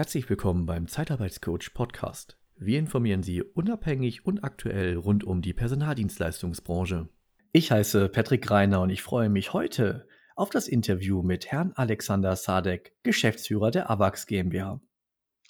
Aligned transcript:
Herzlich 0.00 0.30
willkommen 0.30 0.64
beim 0.64 0.88
Zeitarbeitscoach 0.88 1.74
Podcast. 1.74 2.38
Wir 2.56 2.78
informieren 2.78 3.22
Sie 3.22 3.42
unabhängig 3.42 4.24
und 4.24 4.42
aktuell 4.42 4.96
rund 4.96 5.24
um 5.24 5.42
die 5.42 5.52
Personaldienstleistungsbranche. 5.52 7.10
Ich 7.52 7.70
heiße 7.70 8.08
Patrick 8.08 8.40
Greiner 8.40 8.80
und 8.80 8.88
ich 8.88 9.02
freue 9.02 9.28
mich 9.28 9.52
heute 9.52 10.08
auf 10.36 10.48
das 10.48 10.68
Interview 10.68 11.22
mit 11.22 11.52
Herrn 11.52 11.72
Alexander 11.74 12.34
Sadek, 12.34 12.94
Geschäftsführer 13.02 13.70
der 13.70 13.90
AVAX 13.90 14.26
GmbH. 14.26 14.80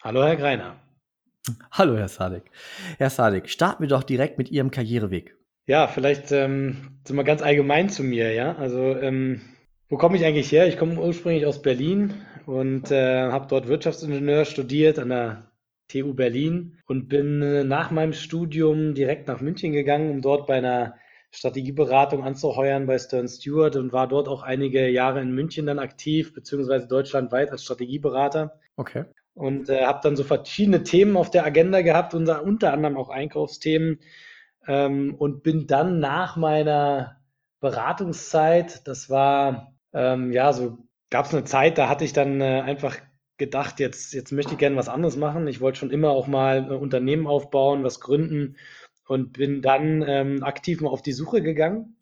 Hallo, 0.02 0.24
Herr 0.24 0.34
Greiner. 0.34 0.82
Hallo, 1.70 1.96
Herr 1.96 2.08
Sadek. 2.08 2.50
Herr 2.98 3.10
Sadek, 3.10 3.50
starten 3.50 3.84
wir 3.84 3.88
doch 3.88 4.02
direkt 4.02 4.36
mit 4.36 4.50
Ihrem 4.50 4.72
Karriereweg. 4.72 5.36
Ja, 5.66 5.86
vielleicht 5.86 6.32
ähm, 6.32 6.98
sind 7.06 7.14
wir 7.14 7.22
ganz 7.22 7.40
allgemein 7.40 7.88
zu 7.88 8.02
mir, 8.02 8.32
ja. 8.32 8.56
Also, 8.56 8.96
ähm, 8.96 9.42
wo 9.88 9.96
komme 9.96 10.16
ich 10.16 10.24
eigentlich 10.24 10.50
her? 10.50 10.66
Ich 10.66 10.76
komme 10.76 11.00
ursprünglich 11.00 11.46
aus 11.46 11.62
Berlin 11.62 12.14
und 12.50 12.90
äh, 12.90 13.30
habe 13.30 13.46
dort 13.48 13.68
Wirtschaftsingenieur 13.68 14.44
studiert 14.44 14.98
an 14.98 15.10
der 15.10 15.52
TU 15.86 16.14
Berlin 16.14 16.78
und 16.86 17.08
bin 17.08 17.42
äh, 17.42 17.62
nach 17.62 17.92
meinem 17.92 18.12
Studium 18.12 18.94
direkt 18.94 19.28
nach 19.28 19.40
München 19.40 19.72
gegangen, 19.72 20.10
um 20.10 20.20
dort 20.20 20.48
bei 20.48 20.56
einer 20.56 20.96
Strategieberatung 21.30 22.24
anzuheuern 22.24 22.86
bei 22.86 22.98
Stern 22.98 23.28
Stewart 23.28 23.76
und 23.76 23.92
war 23.92 24.08
dort 24.08 24.26
auch 24.26 24.42
einige 24.42 24.88
Jahre 24.88 25.20
in 25.20 25.32
München 25.32 25.66
dann 25.66 25.78
aktiv, 25.78 26.34
beziehungsweise 26.34 26.88
deutschlandweit 26.88 27.52
als 27.52 27.62
Strategieberater. 27.62 28.58
Okay 28.76 29.04
und 29.34 29.68
äh, 29.68 29.86
habe 29.86 30.00
dann 30.02 30.16
so 30.16 30.24
verschiedene 30.24 30.82
Themen 30.82 31.16
auf 31.16 31.30
der 31.30 31.46
Agenda 31.46 31.82
gehabt, 31.82 32.14
unter, 32.14 32.42
unter 32.42 32.72
anderem 32.72 32.96
auch 32.96 33.08
Einkaufsthemen 33.08 34.00
ähm, 34.66 35.14
und 35.14 35.42
bin 35.42 35.66
dann 35.66 36.00
nach 36.00 36.36
meiner 36.36 37.20
Beratungszeit, 37.60 38.86
das 38.86 39.08
war 39.08 39.72
ähm, 39.92 40.32
ja 40.32 40.52
so, 40.52 40.78
gab 41.10 41.26
es 41.26 41.34
eine 41.34 41.44
Zeit, 41.44 41.78
da 41.78 41.88
hatte 41.88 42.04
ich 42.04 42.12
dann 42.12 42.40
äh, 42.40 42.60
einfach 42.60 42.96
gedacht, 43.36 43.80
jetzt, 43.80 44.12
jetzt 44.12 44.32
möchte 44.32 44.52
ich 44.52 44.58
gerne 44.58 44.76
was 44.76 44.88
anderes 44.88 45.16
machen. 45.16 45.46
Ich 45.48 45.60
wollte 45.60 45.78
schon 45.78 45.90
immer 45.90 46.10
auch 46.10 46.26
mal 46.26 46.58
ein 46.58 46.70
Unternehmen 46.70 47.26
aufbauen, 47.26 47.82
was 47.82 48.00
gründen 48.00 48.56
und 49.06 49.32
bin 49.32 49.62
dann 49.62 50.04
ähm, 50.06 50.42
aktiv 50.44 50.80
mal 50.80 50.90
auf 50.90 51.02
die 51.02 51.12
Suche 51.12 51.42
gegangen 51.42 51.96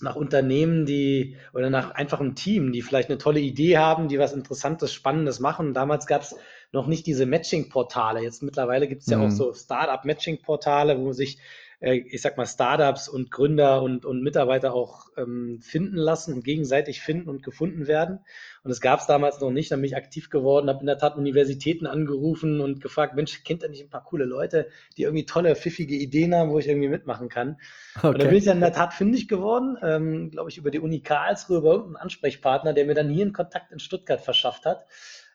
nach 0.00 0.16
Unternehmen, 0.16 0.86
die 0.86 1.36
oder 1.52 1.70
nach 1.70 1.92
einfachem 1.92 2.34
Team, 2.34 2.72
die 2.72 2.82
vielleicht 2.82 3.10
eine 3.10 3.18
tolle 3.18 3.40
Idee 3.40 3.78
haben, 3.78 4.08
die 4.08 4.18
was 4.18 4.32
Interessantes, 4.32 4.92
Spannendes 4.92 5.40
machen. 5.40 5.74
Damals 5.74 6.06
gab 6.06 6.22
es 6.22 6.36
noch 6.72 6.86
nicht 6.86 7.06
diese 7.06 7.26
Matching-Portale. 7.26 8.22
Jetzt 8.22 8.42
mittlerweile 8.42 8.88
gibt 8.88 9.02
es 9.02 9.08
ja 9.08 9.18
mhm. 9.18 9.26
auch 9.26 9.30
so 9.30 9.52
Startup-Matching-Portale, 9.52 10.98
wo 10.98 11.12
sich, 11.12 11.38
äh, 11.80 11.94
ich 11.94 12.22
sag 12.22 12.36
mal, 12.36 12.46
Startups 12.46 13.08
und 13.08 13.30
Gründer 13.30 13.82
und, 13.82 14.04
und 14.04 14.22
Mitarbeiter 14.22 14.74
auch 14.74 15.06
ähm, 15.16 15.60
finden 15.62 15.96
lassen 15.96 16.34
und 16.34 16.44
gegenseitig 16.44 17.00
finden 17.00 17.28
und 17.28 17.42
gefunden 17.42 17.86
werden. 17.86 18.20
Und 18.62 18.68
das 18.68 18.80
gab 18.80 19.00
es 19.00 19.06
damals 19.06 19.40
noch 19.40 19.50
nicht. 19.50 19.72
Dann 19.72 19.80
bin 19.80 19.88
ich 19.88 19.96
aktiv 19.96 20.28
geworden, 20.28 20.68
habe 20.68 20.80
in 20.80 20.86
der 20.86 20.98
Tat 20.98 21.16
Universitäten 21.16 21.86
angerufen 21.86 22.60
und 22.60 22.80
gefragt, 22.80 23.16
Mensch, 23.16 23.42
kennt 23.42 23.62
ihr 23.62 23.70
nicht 23.70 23.82
ein 23.82 23.90
paar 23.90 24.04
coole 24.04 24.26
Leute, 24.26 24.68
die 24.96 25.02
irgendwie 25.02 25.24
tolle, 25.24 25.56
pfiffige 25.56 25.96
Ideen 25.96 26.34
haben, 26.34 26.50
wo 26.50 26.58
ich 26.58 26.68
irgendwie 26.68 26.88
mitmachen 26.88 27.28
kann? 27.28 27.56
Okay. 27.96 28.08
Und 28.08 28.22
da 28.22 28.26
bin 28.26 28.36
ich 28.36 28.44
dann 28.44 28.58
in 28.58 28.62
der 28.62 28.72
Tat 28.72 28.92
fündig 28.92 29.28
geworden, 29.28 29.76
ähm, 29.82 30.30
glaube 30.30 30.50
ich, 30.50 30.58
über 30.58 30.70
die 30.70 30.80
Uni 30.80 31.00
Karlsruhe, 31.00 31.58
über 31.58 31.70
irgendeinen 31.70 31.96
Ansprechpartner, 31.96 32.74
der 32.74 32.84
mir 32.84 32.94
dann 32.94 33.08
hier 33.08 33.24
einen 33.24 33.32
Kontakt 33.32 33.72
in 33.72 33.78
Stuttgart 33.78 34.20
verschafft 34.20 34.66
hat 34.66 34.86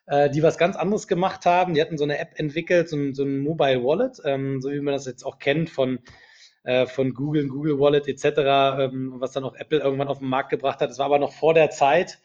äh, 0.06 0.30
die 0.30 0.42
was 0.42 0.56
ganz 0.56 0.76
anderes 0.76 1.08
gemacht 1.08 1.46
haben. 1.46 1.74
Die 1.74 1.80
hatten 1.80 1.98
so 1.98 2.04
eine 2.04 2.18
App 2.18 2.34
entwickelt, 2.36 2.88
so 2.88 2.96
ein, 2.96 3.14
so 3.14 3.24
ein 3.24 3.40
Mobile 3.40 3.82
Wallet, 3.82 4.20
ähm, 4.24 4.60
so 4.60 4.70
wie 4.70 4.80
man 4.80 4.94
das 4.94 5.04
jetzt 5.06 5.24
auch 5.24 5.40
kennt 5.40 5.68
von, 5.68 5.98
von 6.86 7.14
Google, 7.14 7.48
Google 7.48 7.78
Wallet 7.78 8.08
etc., 8.08 8.24
ähm, 8.80 9.14
was 9.18 9.32
dann 9.32 9.44
auch 9.44 9.54
Apple 9.54 9.78
irgendwann 9.78 10.08
auf 10.08 10.18
den 10.18 10.28
Markt 10.28 10.50
gebracht 10.50 10.80
hat. 10.80 10.90
Das 10.90 10.98
war 10.98 11.06
aber 11.06 11.18
noch 11.18 11.32
vor 11.32 11.54
der 11.54 11.70
Zeit 11.70 12.18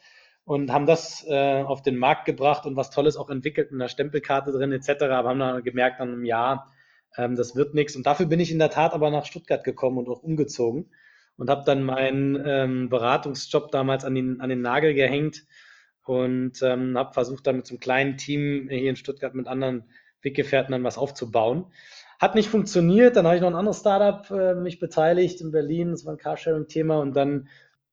und 0.44 0.72
haben 0.72 0.86
das 0.86 1.24
äh, 1.28 1.62
auf 1.62 1.82
den 1.82 1.96
Markt 1.96 2.24
gebracht 2.24 2.66
und 2.66 2.76
was 2.76 2.90
Tolles 2.90 3.16
auch 3.16 3.30
entwickelt 3.30 3.70
mit 3.70 3.80
einer 3.80 3.88
Stempelkarte 3.88 4.50
drin 4.50 4.72
etc., 4.72 5.02
aber 5.02 5.28
haben 5.28 5.38
dann 5.38 5.62
gemerkt 5.62 6.00
nach 6.00 6.06
einem 6.06 6.24
Jahr, 6.24 6.72
ähm, 7.16 7.36
das 7.36 7.54
wird 7.54 7.74
nichts. 7.74 7.94
Und 7.94 8.06
dafür 8.06 8.26
bin 8.26 8.40
ich 8.40 8.50
in 8.50 8.58
der 8.58 8.70
Tat 8.70 8.92
aber 8.94 9.10
nach 9.10 9.26
Stuttgart 9.26 9.62
gekommen 9.62 9.98
und 9.98 10.08
auch 10.08 10.22
umgezogen 10.22 10.90
und 11.36 11.48
habe 11.48 11.62
dann 11.64 11.84
meinen 11.84 12.42
ähm, 12.44 12.88
Beratungsjob 12.88 13.70
damals 13.70 14.04
an 14.04 14.14
den, 14.14 14.40
an 14.40 14.48
den 14.48 14.60
Nagel 14.60 14.94
gehängt 14.94 15.46
und 16.04 16.60
habe 16.60 17.12
versucht, 17.12 17.46
dann 17.46 17.58
mit 17.58 17.66
so 17.68 17.74
einem 17.74 17.80
kleinen 17.80 18.16
Team 18.16 18.66
hier 18.68 18.90
in 18.90 18.96
Stuttgart 18.96 19.34
mit 19.34 19.46
anderen 19.46 19.84
Weggefährten 20.20 20.72
dann 20.72 20.82
was 20.82 20.98
aufzubauen. 20.98 21.66
Hat 22.22 22.36
nicht 22.36 22.48
funktioniert, 22.48 23.16
dann 23.16 23.26
habe 23.26 23.34
ich 23.34 23.42
noch 23.42 23.50
ein 23.50 23.56
anderes 23.56 23.80
Startup 23.80 24.30
äh, 24.30 24.54
mich 24.54 24.78
beteiligt 24.78 25.40
in 25.40 25.50
Berlin, 25.50 25.90
das 25.90 26.04
war 26.06 26.14
ein 26.14 26.18
Carsharing-Thema 26.18 27.00
und 27.00 27.16
dann 27.16 27.48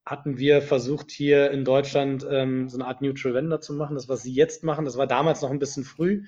hatten 0.05 0.37
wir 0.37 0.61
versucht, 0.61 1.09
hier 1.09 1.49
in 1.49 1.65
Deutschland 1.65 2.25
ähm, 2.29 2.69
so 2.69 2.77
eine 2.77 2.85
Art 2.85 3.01
Neutral 3.01 3.33
Vendor 3.33 3.59
zu 3.59 3.73
machen. 3.73 3.95
Das, 3.95 4.07
was 4.07 4.21
Sie 4.21 4.31
jetzt 4.31 4.63
machen, 4.63 4.85
das 4.85 4.97
war 4.97 5.07
damals 5.07 5.41
noch 5.41 5.49
ein 5.49 5.57
bisschen 5.57 5.83
früh, 5.83 6.25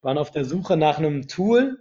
waren 0.00 0.16
auf 0.16 0.30
der 0.30 0.44
Suche 0.44 0.76
nach 0.76 0.98
einem 0.98 1.26
Tool, 1.26 1.78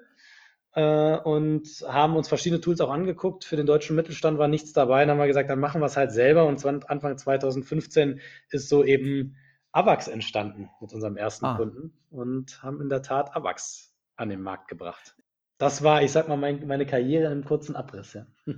äh, 0.74 1.18
und 1.18 1.68
haben 1.88 2.16
uns 2.16 2.28
verschiedene 2.28 2.60
Tools 2.60 2.82
auch 2.82 2.90
angeguckt. 2.90 3.46
Für 3.46 3.56
den 3.56 3.68
deutschen 3.68 3.96
Mittelstand 3.96 4.40
war 4.40 4.48
nichts 4.48 4.74
dabei. 4.74 5.02
Dann 5.02 5.12
haben 5.12 5.20
wir 5.20 5.28
gesagt, 5.28 5.52
dann 5.52 5.60
machen 5.60 5.82
wir 5.82 5.86
es 5.86 5.98
halt 5.98 6.12
selber. 6.12 6.48
Und 6.48 6.66
Anfang 6.66 7.16
2015 7.16 8.22
ist 8.50 8.70
so 8.70 8.84
eben 8.84 9.36
AVAX 9.72 10.08
entstanden 10.08 10.70
mit 10.82 10.92
unserem 10.94 11.16
ersten 11.16 11.46
ah. 11.46 11.58
Kunden 11.58 11.94
und 12.10 12.62
haben 12.64 12.82
in 12.82 12.90
der 12.90 13.04
Tat 13.04 13.36
AVAX 13.36 13.94
an 14.16 14.30
den 14.30 14.42
Markt 14.42 14.68
gebracht. 14.68 15.16
Das 15.58 15.84
war, 15.84 16.02
ich 16.02 16.12
sag 16.12 16.28
mal, 16.28 16.38
mein, 16.38 16.66
meine 16.68 16.86
Karriere 16.86 17.32
im 17.32 17.46
kurzen 17.46 17.76
Abriss. 17.76 18.14
Ja. 18.14 18.26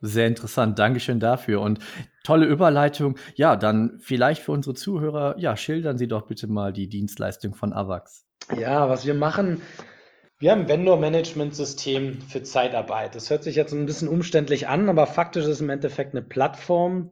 Sehr 0.00 0.26
interessant, 0.26 0.78
Dankeschön 0.78 1.20
dafür 1.20 1.62
und 1.62 1.78
tolle 2.22 2.46
Überleitung. 2.46 3.18
Ja, 3.34 3.56
dann 3.56 3.98
vielleicht 4.00 4.42
für 4.42 4.52
unsere 4.52 4.74
Zuhörer, 4.74 5.36
ja, 5.38 5.56
schildern 5.56 5.96
Sie 5.96 6.06
doch 6.06 6.26
bitte 6.26 6.46
mal 6.46 6.72
die 6.72 6.88
Dienstleistung 6.88 7.54
von 7.54 7.72
AVAX. 7.72 8.26
Ja, 8.58 8.88
was 8.90 9.06
wir 9.06 9.14
machen, 9.14 9.62
wir 10.38 10.50
haben 10.50 10.62
ein 10.62 10.68
Vendor-Management-System 10.68 12.20
für 12.20 12.42
Zeitarbeit. 12.42 13.14
Das 13.14 13.30
hört 13.30 13.42
sich 13.42 13.56
jetzt 13.56 13.72
ein 13.72 13.86
bisschen 13.86 14.08
umständlich 14.08 14.68
an, 14.68 14.90
aber 14.90 15.06
faktisch 15.06 15.44
ist 15.44 15.50
es 15.50 15.60
im 15.62 15.70
Endeffekt 15.70 16.14
eine 16.14 16.22
Plattform, 16.22 17.10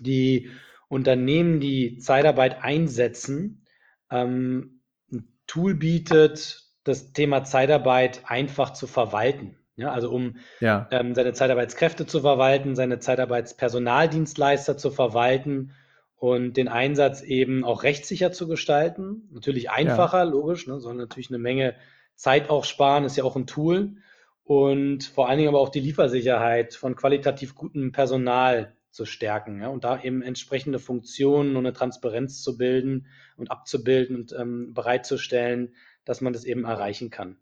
die 0.00 0.50
Unternehmen, 0.88 1.60
die 1.60 1.98
Zeitarbeit 1.98 2.64
einsetzen, 2.64 3.64
ähm, 4.10 4.82
ein 5.12 5.38
Tool 5.46 5.76
bietet, 5.76 6.64
das 6.88 7.12
Thema 7.12 7.44
Zeitarbeit 7.44 8.22
einfach 8.24 8.72
zu 8.72 8.86
verwalten. 8.86 9.56
Ja, 9.76 9.92
also 9.92 10.10
um 10.10 10.36
ja. 10.58 10.88
ähm, 10.90 11.14
seine 11.14 11.34
Zeitarbeitskräfte 11.34 12.04
zu 12.04 12.20
verwalten, 12.20 12.74
seine 12.74 12.98
Zeitarbeitspersonaldienstleister 12.98 14.76
zu 14.76 14.90
verwalten 14.90 15.70
und 16.16 16.56
den 16.56 16.66
Einsatz 16.66 17.22
eben 17.22 17.64
auch 17.64 17.84
rechtssicher 17.84 18.32
zu 18.32 18.48
gestalten. 18.48 19.28
Natürlich 19.30 19.70
einfacher, 19.70 20.18
ja. 20.18 20.24
logisch, 20.24 20.66
ne, 20.66 20.80
soll 20.80 20.94
natürlich 20.94 21.30
eine 21.30 21.38
Menge 21.38 21.76
Zeit 22.16 22.50
auch 22.50 22.64
sparen, 22.64 23.04
ist 23.04 23.16
ja 23.16 23.22
auch 23.22 23.36
ein 23.36 23.46
Tool. 23.46 23.98
Und 24.42 25.04
vor 25.04 25.28
allen 25.28 25.38
Dingen 25.38 25.50
aber 25.50 25.60
auch 25.60 25.68
die 25.68 25.78
Liefersicherheit 25.78 26.74
von 26.74 26.96
qualitativ 26.96 27.54
gutem 27.54 27.92
Personal 27.92 28.74
zu 28.90 29.04
stärken 29.04 29.60
ja, 29.60 29.68
und 29.68 29.84
da 29.84 30.00
eben 30.02 30.22
entsprechende 30.22 30.80
Funktionen 30.80 31.50
und 31.50 31.64
eine 31.66 31.72
Transparenz 31.72 32.42
zu 32.42 32.56
bilden 32.56 33.06
und 33.36 33.50
abzubilden 33.50 34.16
und 34.16 34.32
ähm, 34.32 34.74
bereitzustellen, 34.74 35.74
dass 36.08 36.20
man 36.20 36.32
das 36.32 36.44
eben 36.44 36.64
erreichen 36.64 37.10
kann. 37.10 37.36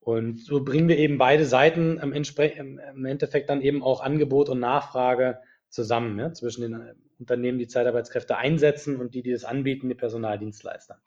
Und 0.00 0.38
so 0.38 0.62
bringen 0.62 0.88
wir 0.88 0.98
eben 0.98 1.18
beide 1.18 1.44
Seiten 1.44 1.98
im, 1.98 2.12
im 2.12 3.04
Endeffekt 3.04 3.50
dann 3.50 3.60
eben 3.60 3.82
auch 3.82 4.00
Angebot 4.00 4.48
und 4.48 4.60
Nachfrage 4.60 5.40
zusammen, 5.68 6.18
ja, 6.18 6.32
zwischen 6.32 6.62
den 6.62 6.74
äh, 6.74 6.94
Unternehmen, 7.18 7.58
die 7.58 7.66
Zeitarbeitskräfte 7.66 8.36
einsetzen 8.36 8.96
und 8.96 9.14
die, 9.14 9.22
die 9.22 9.32
das 9.32 9.44
anbieten, 9.44 9.88
die 9.88 9.94
Personaldienstleister. 9.94 11.00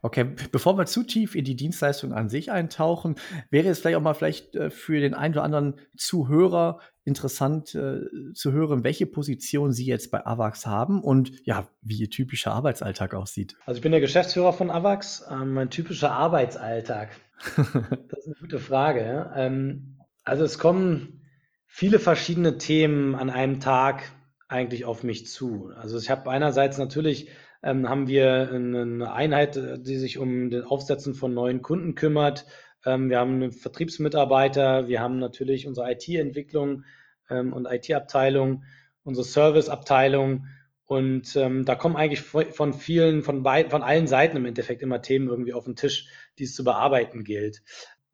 Okay, 0.00 0.34
bevor 0.50 0.76
wir 0.78 0.86
zu 0.86 1.02
tief 1.02 1.34
in 1.34 1.44
die 1.44 1.56
Dienstleistung 1.56 2.12
an 2.12 2.28
sich 2.28 2.50
eintauchen, 2.50 3.16
wäre 3.50 3.68
es 3.68 3.80
vielleicht 3.80 3.96
auch 3.96 4.02
mal 4.02 4.14
vielleicht 4.14 4.54
äh, 4.54 4.70
für 4.70 5.00
den 5.00 5.14
einen 5.14 5.34
oder 5.34 5.42
anderen 5.42 5.74
Zuhörer 5.96 6.80
interessant 7.04 7.74
äh, 7.74 8.00
zu 8.32 8.52
hören, 8.52 8.84
welche 8.84 9.06
Position 9.06 9.72
Sie 9.72 9.86
jetzt 9.86 10.10
bei 10.10 10.24
AVAX 10.24 10.66
haben 10.66 11.02
und 11.02 11.32
ja, 11.44 11.68
wie 11.80 11.96
Ihr 11.96 12.10
typischer 12.10 12.52
Arbeitsalltag 12.52 13.14
aussieht. 13.14 13.56
Also 13.66 13.78
ich 13.78 13.82
bin 13.82 13.92
der 13.92 14.00
Geschäftsführer 14.00 14.52
von 14.52 14.70
AVAX. 14.70 15.26
Ähm, 15.30 15.54
mein 15.54 15.70
typischer 15.70 16.12
Arbeitsalltag. 16.12 17.10
das 17.56 18.18
ist 18.18 18.26
eine 18.26 18.36
gute 18.40 18.58
Frage. 18.58 19.32
Ähm, 19.34 19.98
also 20.24 20.44
es 20.44 20.58
kommen 20.58 21.22
viele 21.66 21.98
verschiedene 21.98 22.58
Themen 22.58 23.14
an 23.14 23.30
einem 23.30 23.58
Tag 23.58 24.04
eigentlich 24.48 24.84
auf 24.84 25.02
mich 25.02 25.26
zu. 25.26 25.70
Also 25.76 25.98
ich 25.98 26.10
habe 26.10 26.30
einerseits 26.30 26.78
natürlich 26.78 27.30
ähm, 27.62 27.88
haben 27.88 28.08
wir 28.08 28.50
eine 28.52 29.12
Einheit, 29.12 29.56
äh, 29.56 29.78
die 29.78 29.96
sich 29.96 30.18
um 30.18 30.50
den 30.50 30.64
Aufsetzen 30.64 31.14
von 31.14 31.32
neuen 31.34 31.62
Kunden 31.62 31.94
kümmert. 31.94 32.46
Ähm, 32.84 33.10
wir 33.10 33.18
haben 33.18 33.34
einen 33.34 33.52
Vertriebsmitarbeiter, 33.52 34.88
wir 34.88 35.00
haben 35.00 35.18
natürlich 35.18 35.66
unsere 35.66 35.92
IT-Entwicklung 35.92 36.84
ähm, 37.30 37.52
und 37.52 37.66
IT-Abteilung, 37.66 38.64
unsere 39.04 39.24
Service-Abteilung. 39.24 40.46
Und 40.84 41.36
ähm, 41.36 41.64
da 41.64 41.74
kommen 41.74 41.96
eigentlich 41.96 42.20
von 42.20 42.74
vielen, 42.74 43.22
von, 43.22 43.42
beiden, 43.42 43.70
von 43.70 43.82
allen 43.82 44.06
Seiten 44.06 44.36
im 44.36 44.44
Endeffekt 44.44 44.82
immer 44.82 45.00
Themen 45.00 45.28
irgendwie 45.28 45.54
auf 45.54 45.64
den 45.64 45.76
Tisch, 45.76 46.08
die 46.38 46.44
es 46.44 46.54
zu 46.54 46.64
bearbeiten 46.64 47.24
gilt. 47.24 47.62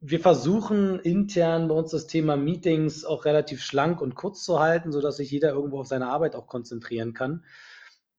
Wir 0.00 0.20
versuchen 0.20 1.00
intern 1.00 1.66
bei 1.66 1.74
uns 1.74 1.90
das 1.90 2.06
Thema 2.06 2.36
Meetings 2.36 3.04
auch 3.04 3.24
relativ 3.24 3.62
schlank 3.62 4.00
und 4.00 4.14
kurz 4.14 4.44
zu 4.44 4.60
halten, 4.60 4.92
sodass 4.92 5.16
sich 5.16 5.28
jeder 5.28 5.50
irgendwo 5.50 5.80
auf 5.80 5.88
seine 5.88 6.06
Arbeit 6.06 6.36
auch 6.36 6.46
konzentrieren 6.46 7.14
kann. 7.14 7.42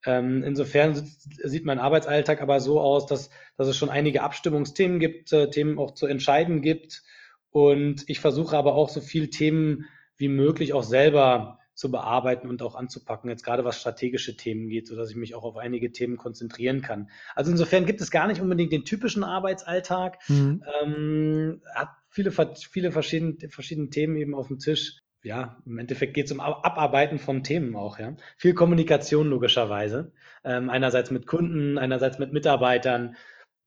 Ähm, 0.10 0.44
insofern 0.44 0.96
sieht 0.96 1.66
mein 1.66 1.78
Arbeitsalltag 1.78 2.42
aber 2.42 2.60
so 2.60 2.82
aus, 2.82 3.06
dass, 3.06 3.30
dass 3.58 3.68
es 3.68 3.78
schon 3.78 3.92
einige 3.92 4.24
Abstimmungsthemen 4.24 5.00
gibt, 5.00 5.32
äh, 5.32 5.52
Themen 5.52 5.78
auch 5.78 5.92
zu 5.92 6.08
entscheiden 6.08 6.64
gibt. 6.64 7.04
Und 7.52 8.10
ich 8.10 8.20
versuche 8.20 8.58
aber 8.58 8.74
auch 8.74 8.90
so 8.90 9.02
viele 9.02 9.30
Themen 9.30 9.86
wie 10.18 10.28
möglich 10.28 10.74
auch 10.74 10.82
selber 10.82 11.60
zu 11.76 11.92
bearbeiten 11.92 12.50
und 12.50 12.64
auch 12.64 12.76
anzupacken, 12.76 13.30
jetzt 13.30 13.46
gerade 13.46 13.64
was 13.64 13.80
strategische 13.80 14.36
Themen 14.36 14.68
geht, 14.68 14.88
sodass 14.88 15.12
ich 15.12 15.16
mich 15.16 15.36
auch 15.36 15.44
auf 15.44 15.58
einige 15.58 15.92
Themen 15.92 16.18
konzentrieren 16.18 16.82
kann. 16.82 17.10
Also 17.36 17.52
insofern 17.52 17.86
gibt 17.86 18.02
es 18.02 18.10
gar 18.10 18.28
nicht 18.28 18.42
unbedingt 18.42 18.74
den 18.74 18.86
typischen 18.86 19.24
Arbeitsalltag, 19.24 20.18
mhm. 20.28 20.64
ähm, 20.84 21.62
hat 21.76 21.90
viele, 22.10 22.32
viele 22.32 22.92
verschiedene, 22.92 23.38
verschiedene 23.50 23.90
Themen 23.90 24.18
eben 24.18 24.34
auf 24.34 24.48
dem 24.48 24.58
Tisch. 24.58 24.98
Ja, 25.22 25.58
im 25.66 25.78
Endeffekt 25.78 26.14
geht 26.14 26.28
es 26.28 26.32
um 26.32 26.40
Abarbeiten 26.40 27.20
von 27.20 27.44
Themen 27.44 27.76
auch, 27.76 28.00
ja. 28.00 28.16
Viel 28.38 28.54
Kommunikation 28.54 29.28
logischerweise. 29.30 30.14
Ähm, 30.44 30.70
einerseits 30.70 31.12
mit 31.12 31.28
Kunden, 31.28 31.78
einerseits 31.78 32.20
mit 32.20 32.32
Mitarbeitern, 32.32 33.18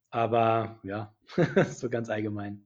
aber 0.09 0.79
ja, 0.83 1.15
so 1.69 1.89
ganz 1.89 2.09
allgemein. 2.09 2.65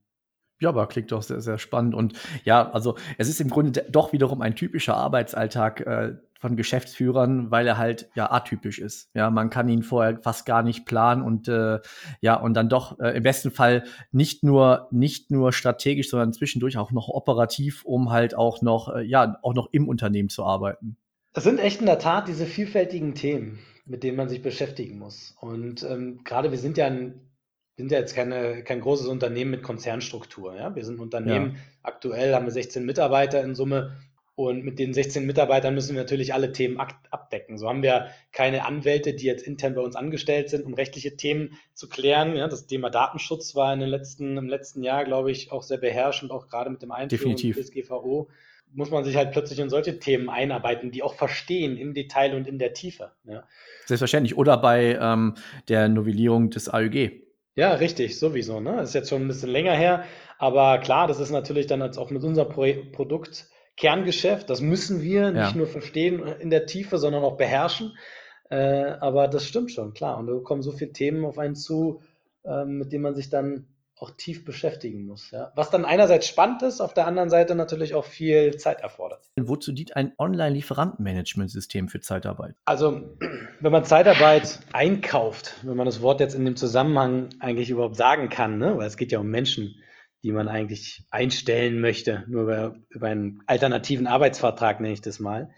Ja, 0.60 0.69
aber 0.69 0.88
klingt 0.88 1.12
doch 1.12 1.22
sehr, 1.22 1.42
sehr 1.42 1.60
spannend. 1.60 1.94
Und 1.94 2.13
ja, 2.44 2.72
also 2.72 2.98
es 3.18 3.30
ist 3.30 3.39
im 3.39 3.50
Grunde 3.50 3.86
doch 3.89 4.12
wiederum 4.12 4.42
ein 4.42 4.56
typischer 4.56 4.95
Arbeitsalltag 4.95 5.81
äh, 5.81 6.16
von 6.39 6.56
Geschäftsführern, 6.56 7.51
weil 7.51 7.68
er 7.68 7.78
halt 7.78 8.10
ja 8.16 8.31
atypisch 8.31 8.80
ist. 8.80 9.10
Ja, 9.13 9.30
man 9.30 9.50
kann 9.50 9.69
ihn 9.69 9.84
vorher 9.84 10.19
fast 10.22 10.45
gar 10.45 10.63
nicht 10.63 10.86
planen 10.86 11.22
und 11.22 11.48
äh, 11.48 11.80
ja, 12.22 12.36
und 12.36 12.54
dann 12.54 12.69
doch 12.69 13.00
äh, 13.00 13.18
im 13.18 13.24
besten 13.24 13.51
Fall 13.51 13.84
nicht 14.12 14.44
nur, 14.44 14.88
nicht 14.92 15.31
nur 15.31 15.54
strategisch, 15.54 16.10
sondern 16.10 16.34
zwischendurch 16.34 16.78
auch 16.78 16.92
noch 16.92 17.10
operativ, 17.10 17.84
um 17.86 18.12
halt 18.12 18.36
auch 18.36 18.62
noch, 18.62 18.95
äh, 18.95 19.04
ja, 19.04 19.38
auch 19.42 19.54
noch 19.54 19.69
im 19.72 19.88
Unternehmen 19.88 20.30
zu 20.30 20.45
arbeiten. 20.45 20.98
Das 21.34 21.44
sind 21.44 21.60
echt 21.60 21.81
in 21.81 21.86
der 21.86 22.00
Tat 22.00 22.28
diese 22.28 22.45
vielfältigen 22.45 23.13
Themen, 23.13 23.60
mit 23.86 24.04
denen 24.04 24.18
man 24.18 24.30
sich 24.30 24.42
beschäftigen 24.42 24.98
muss. 24.98 25.36
Und 25.40 25.83
ähm, 25.83 26.22
gerade 26.24 26.51
wir 26.51 26.57
sind 26.57 26.78
ja 26.78 26.88
ein 26.88 27.22
sind 27.78 27.92
ja 27.92 28.00
jetzt 28.00 28.16
keine, 28.16 28.63
kein 28.63 28.81
großes 28.81 29.06
Unternehmen 29.06 29.51
mit 29.51 29.62
Konzernstruktur. 29.62 30.56
Ja? 30.56 30.75
Wir 30.75 30.83
sind 30.83 30.95
ein 30.95 31.01
Unternehmen, 31.01 31.51
ja. 31.54 31.60
aktuell 31.83 32.33
haben 32.33 32.45
wir 32.45 32.51
16 32.51 32.83
Mitarbeiter 32.86 33.44
in 33.44 33.54
Summe 33.54 33.95
und 34.38 34.63
mit 34.63 34.78
den 34.78 34.94
16 34.94 35.25
Mitarbeitern 35.25 35.74
müssen 35.74 35.95
wir 35.95 36.04
natürlich 36.04 36.31
alle 36.31 36.51
Themen 36.51 36.80
abdecken. 36.80 37.57
So 37.57 37.68
haben 37.68 37.81
wir 37.81 38.10
keine 38.31 38.66
Anwälte, 38.66 39.16
die 39.16 39.25
jetzt 39.25 39.42
intern 39.42 39.74
bei 39.74 39.81
uns 39.81 39.95
angestellt 39.95 40.50
sind, 40.50 40.63
um 40.63 40.75
rechtliche 40.75 41.18
Themen 41.18 41.57
zu 41.74 41.89
klären. 41.89 42.36
Ja, 42.36 42.48
das 42.48 42.68
Thema 42.68 42.92
Datenschutz 42.92 43.56
war 43.56 43.74
in 43.74 43.80
den 43.80 43.89
letzten, 43.89 44.38
im 44.38 44.48
letzten 44.48 44.84
Jahr, 44.84 45.06
glaube 45.06 45.31
ich, 45.31 45.51
auch 45.51 45.63
sehr 45.63 45.80
beherrschend, 45.80 46.30
auch 46.30 46.50
gerade 46.50 46.69
mit 46.69 46.84
dem 46.84 46.92
Einführung 46.92 47.36
des 47.36 47.72
GVO 47.72 48.30
muss 48.74 48.92
man 48.92 49.04
sich 49.04 49.16
halt 49.16 49.31
plötzlich 49.31 49.57
in 49.60 49.72
solche 49.72 49.98
Themen 49.98 50.30
einarbeiten, 50.30 50.92
die 50.92 51.01
auch 51.01 51.16
verstehen 51.16 51.78
im 51.78 51.95
Detail 51.95 52.36
und 52.36 52.48
in 52.48 52.60
der 52.60 52.74
Tiefe. 52.74 53.13
Ja. 53.24 53.44
Selbstverständlich. 53.86 54.38
Oder 54.38 54.57
bei 54.57 55.00
ähm, 55.01 55.33
der 55.68 55.88
Novellierung 55.88 56.51
des 56.51 56.72
AÜG. 56.72 57.24
Ja, 57.56 57.74
richtig, 57.74 58.19
sowieso. 58.19 58.60
Ne? 58.60 58.75
Das 58.75 58.90
ist 58.90 58.94
jetzt 58.94 59.10
schon 59.10 59.24
ein 59.24 59.28
bisschen 59.30 59.50
länger 59.50 59.74
her. 59.74 60.04
Aber 60.38 60.78
klar, 60.78 61.07
das 61.07 61.19
ist 61.19 61.31
natürlich 61.31 61.66
dann 61.66 61.81
als 61.81 61.98
auch 61.98 62.12
mit 62.12 62.24
unserem 62.24 62.50
Pro 62.50 62.68
Produkt 62.92 63.50
Kerngeschäft. 63.78 64.50
Das 64.50 64.60
müssen 64.60 65.02
wir 65.02 65.32
nicht 65.32 65.56
nur 65.56 65.68
verstehen 65.68 66.26
in 66.40 66.50
der 66.50 66.66
Tiefe, 66.66 66.98
sondern 66.98 67.24
auch 67.24 67.38
beherrschen. 67.38 67.96
Äh, 68.50 68.96
aber 69.00 69.28
das 69.28 69.46
stimmt 69.46 69.72
schon, 69.72 69.94
klar. 69.94 70.18
Und 70.18 70.28
da 70.28 70.34
kommen 70.40 70.62
so 70.62 70.72
viele 70.72 70.94
Themen 70.94 71.26
auf 71.26 71.38
einen 71.38 71.56
zu, 71.56 72.02
äh, 72.44 72.66
mit 72.66 72.92
denen 72.92 73.04
man 73.04 73.16
sich 73.16 73.30
dann 73.30 73.68
auch 74.00 74.12
tief 74.12 74.46
beschäftigen 74.46 75.06
muss. 75.06 75.32
Ja? 75.32 75.52
Was 75.56 75.70
dann 75.70 75.84
einerseits 75.84 76.28
spannend 76.28 76.62
ist, 76.62 76.82
auf 76.82 76.94
der 76.94 77.08
anderen 77.08 77.30
Seite 77.30 77.56
natürlich 77.56 77.96
auch 77.96 78.06
viel 78.06 78.56
Zeit 78.58 78.82
erfordert. 78.82 79.28
Wozu 79.36 79.72
dient 79.72 79.96
ein 79.96 80.14
Online-Lieferantenmanagementsystem 80.20 81.88
für 81.88 82.00
Zeitarbeit? 82.00 82.56
Also, 82.66 83.18
wenn 83.60 83.72
man 83.72 83.86
Zeitarbeit 83.86 84.60
einkauft, 84.72 85.56
wenn 85.64 85.76
man 85.76 85.88
das 85.88 86.02
Wort 86.02 86.20
jetzt 86.20 86.36
in 86.36 86.46
dem 86.46 86.56
Zusammenhang 86.56 87.30
eigentlich 87.40 87.70
überhaupt 87.70 87.96
sagen 87.96 88.30
kann, 88.30 88.60
ne? 88.60 88.78
weil 88.78 88.88
es 88.88 88.98
geht 88.98 89.12
ja 89.12 89.20
um 89.20 89.28
Menschen, 89.28 89.76
die 90.24 90.31
man 90.31 90.48
eigentlich 90.48 91.06
einstellen 91.12 91.80
möchte, 91.80 92.24
nur 92.28 92.44
über, 92.44 92.75
über 92.90 93.08
einen 93.08 93.42
alternativen 93.46 94.08
Arbeitsvertrag 94.08 94.80
nenne 94.80 94.94
ich 94.94 95.02
das 95.02 95.19
mal. 95.19 95.50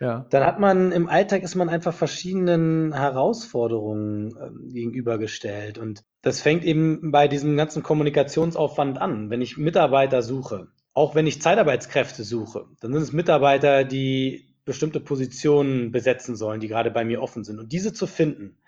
Ja. 0.00 0.26
Dann 0.30 0.44
hat 0.44 0.60
man 0.60 0.92
im 0.92 1.08
Alltag 1.08 1.42
ist 1.42 1.54
man 1.54 1.68
einfach 1.68 1.94
verschiedenen 1.94 2.92
Herausforderungen 2.92 4.36
äh, 4.36 4.72
gegenübergestellt. 4.72 5.78
Und 5.78 6.02
das 6.22 6.42
fängt 6.42 6.64
eben 6.64 7.10
bei 7.12 7.28
diesem 7.28 7.56
ganzen 7.56 7.82
Kommunikationsaufwand 7.82 8.98
an. 8.98 9.30
Wenn 9.30 9.40
ich 9.40 9.56
Mitarbeiter 9.56 10.22
suche, 10.22 10.68
auch 10.92 11.14
wenn 11.14 11.26
ich 11.26 11.40
Zeitarbeitskräfte 11.40 12.24
suche, 12.24 12.66
dann 12.80 12.92
sind 12.92 13.02
es 13.02 13.12
Mitarbeiter, 13.12 13.84
die 13.84 14.54
bestimmte 14.64 15.00
Positionen 15.00 15.92
besetzen 15.92 16.36
sollen, 16.36 16.60
die 16.60 16.68
gerade 16.68 16.90
bei 16.90 17.04
mir 17.04 17.22
offen 17.22 17.44
sind. 17.44 17.58
Und 17.58 17.72
diese 17.72 17.92
zu 17.92 18.06
finden, 18.06 18.58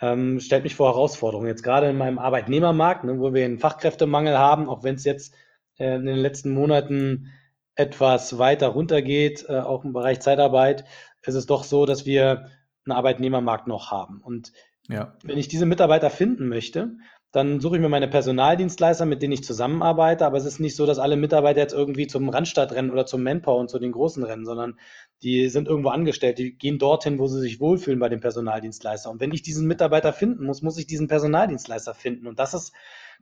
ähm, 0.00 0.40
stellt 0.40 0.64
mich 0.64 0.74
vor 0.74 0.88
Herausforderungen. 0.88 1.48
Jetzt 1.48 1.62
gerade 1.62 1.88
in 1.88 1.96
meinem 1.96 2.18
Arbeitnehmermarkt, 2.18 3.04
ne, 3.04 3.18
wo 3.18 3.32
wir 3.32 3.44
einen 3.44 3.58
Fachkräftemangel 3.58 4.38
haben, 4.38 4.68
auch 4.68 4.82
wenn 4.82 4.96
es 4.96 5.04
jetzt 5.04 5.34
äh, 5.78 5.96
in 5.96 6.06
den 6.06 6.16
letzten 6.16 6.50
Monaten 6.52 7.32
etwas 7.76 8.38
weiter 8.38 8.68
runtergeht, 8.68 9.46
äh, 9.48 9.58
auch 9.58 9.84
im 9.84 9.92
Bereich 9.92 10.20
Zeitarbeit, 10.20 10.84
ist 11.22 11.34
es 11.34 11.46
doch 11.46 11.64
so, 11.64 11.86
dass 11.86 12.06
wir 12.06 12.50
einen 12.86 12.96
Arbeitnehmermarkt 12.96 13.66
noch 13.66 13.90
haben. 13.90 14.20
Und 14.20 14.52
ja. 14.88 15.16
wenn 15.22 15.38
ich 15.38 15.48
diese 15.48 15.66
Mitarbeiter 15.66 16.10
finden 16.10 16.48
möchte, 16.48 16.96
dann 17.34 17.58
suche 17.58 17.74
ich 17.74 17.82
mir 17.82 17.88
meine 17.88 18.06
Personaldienstleister, 18.06 19.06
mit 19.06 19.20
denen 19.20 19.32
ich 19.32 19.42
zusammenarbeite. 19.42 20.24
Aber 20.24 20.36
es 20.36 20.44
ist 20.44 20.60
nicht 20.60 20.76
so, 20.76 20.86
dass 20.86 21.00
alle 21.00 21.16
Mitarbeiter 21.16 21.58
jetzt 21.58 21.74
irgendwie 21.74 22.06
zum 22.06 22.28
Randstadt 22.28 22.70
rennen 22.70 22.92
oder 22.92 23.06
zum 23.06 23.24
Manpower 23.24 23.58
und 23.58 23.68
zu 23.68 23.80
den 23.80 23.90
großen 23.90 24.22
rennen, 24.22 24.44
sondern 24.44 24.78
die 25.24 25.48
sind 25.48 25.66
irgendwo 25.66 25.88
angestellt. 25.88 26.38
Die 26.38 26.56
gehen 26.56 26.78
dorthin, 26.78 27.18
wo 27.18 27.26
sie 27.26 27.40
sich 27.40 27.58
wohlfühlen 27.58 27.98
bei 27.98 28.08
dem 28.08 28.20
Personaldienstleister. 28.20 29.10
Und 29.10 29.20
wenn 29.20 29.32
ich 29.32 29.42
diesen 29.42 29.66
Mitarbeiter 29.66 30.12
finden 30.12 30.46
muss, 30.46 30.62
muss 30.62 30.78
ich 30.78 30.86
diesen 30.86 31.08
Personaldienstleister 31.08 31.92
finden. 31.92 32.28
Und 32.28 32.38
das 32.38 32.54
ist 32.54 32.72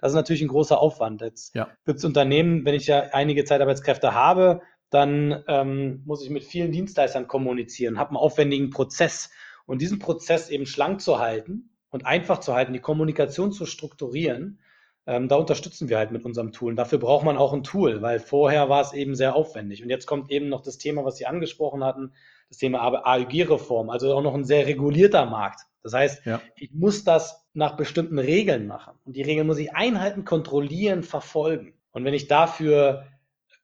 das 0.03 0.13
ist 0.13 0.17
natürlich 0.17 0.43
ein 0.43 0.49
großer 0.49 0.79
Aufwand. 0.79 1.23
Jetzt 1.23 1.55
ja. 1.55 1.69
gibt 1.87 1.99
es 1.99 2.05
Unternehmen, 2.05 2.67
wenn 2.67 2.75
ich 2.75 2.89
ja 2.89 3.01
einige 3.13 3.45
Zeitarbeitskräfte 3.45 4.13
habe, 4.13 4.61
dann 4.91 5.43
ähm, 5.49 6.03
muss 6.05 6.23
ich 6.23 6.29
mit 6.29 6.45
vielen 6.45 6.71
Dienstleistern 6.71 7.29
kommunizieren, 7.29 7.99
habe 7.99 8.11
einen 8.11 8.17
aufwendigen 8.19 8.69
Prozess. 8.69 9.31
Und 9.65 9.81
diesen 9.81 10.01
Prozess 10.01 10.51
eben 10.51 10.67
schlank 10.67 11.01
zu 11.01 11.19
halten 11.19 11.72
und 11.93 12.07
einfach 12.07 12.41
zu 12.41 12.55
halten, 12.55 12.73
die 12.73 12.81
Kommunikation 12.81 13.53
zu 13.53 13.67
strukturieren, 13.67 14.59
ähm, 15.07 15.29
da 15.29 15.37
unterstützen 15.37 15.89
wir 15.89 15.99
halt 15.99 16.11
mit 16.11 16.25
unserem 16.25 16.53
Tool. 16.53 16.71
Und 16.71 16.77
dafür 16.77 16.99
braucht 16.99 17.25
man 17.25 17.37
auch 17.37 17.53
ein 17.53 17.63
Tool, 17.63 18.03
weil 18.03 18.19
vorher 18.19 18.69
war 18.69 18.81
es 18.81 18.93
eben 18.93 19.15
sehr 19.15 19.37
aufwendig. 19.37 19.83
Und 19.83 19.91
jetzt 19.91 20.07
kommt 20.07 20.31
eben 20.31 20.49
noch 20.49 20.63
das 20.63 20.79
Thema, 20.79 21.05
was 21.05 21.17
Sie 21.17 21.27
angesprochen 21.27 21.85
hatten, 21.85 22.13
das 22.49 22.59
Thema 22.59 22.81
AEG-Reform, 22.81 23.91
also 23.91 24.15
auch 24.15 24.23
noch 24.23 24.35
ein 24.35 24.45
sehr 24.45 24.67
regulierter 24.67 25.27
Markt. 25.27 25.61
Das 25.83 25.93
heißt, 25.93 26.25
ja. 26.25 26.41
ich 26.57 26.73
muss 26.73 27.05
das 27.05 27.45
nach 27.53 27.77
bestimmten 27.77 28.19
Regeln 28.19 28.67
machen. 28.67 28.95
Und 29.05 29.17
die 29.17 29.23
Regeln 29.23 29.47
muss 29.47 29.59
ich 29.59 29.75
einhalten, 29.75 30.25
kontrollieren, 30.25 31.03
verfolgen. 31.03 31.75
Und 31.91 32.05
wenn 32.05 32.15
ich 32.15 32.29
dafür 32.29 33.07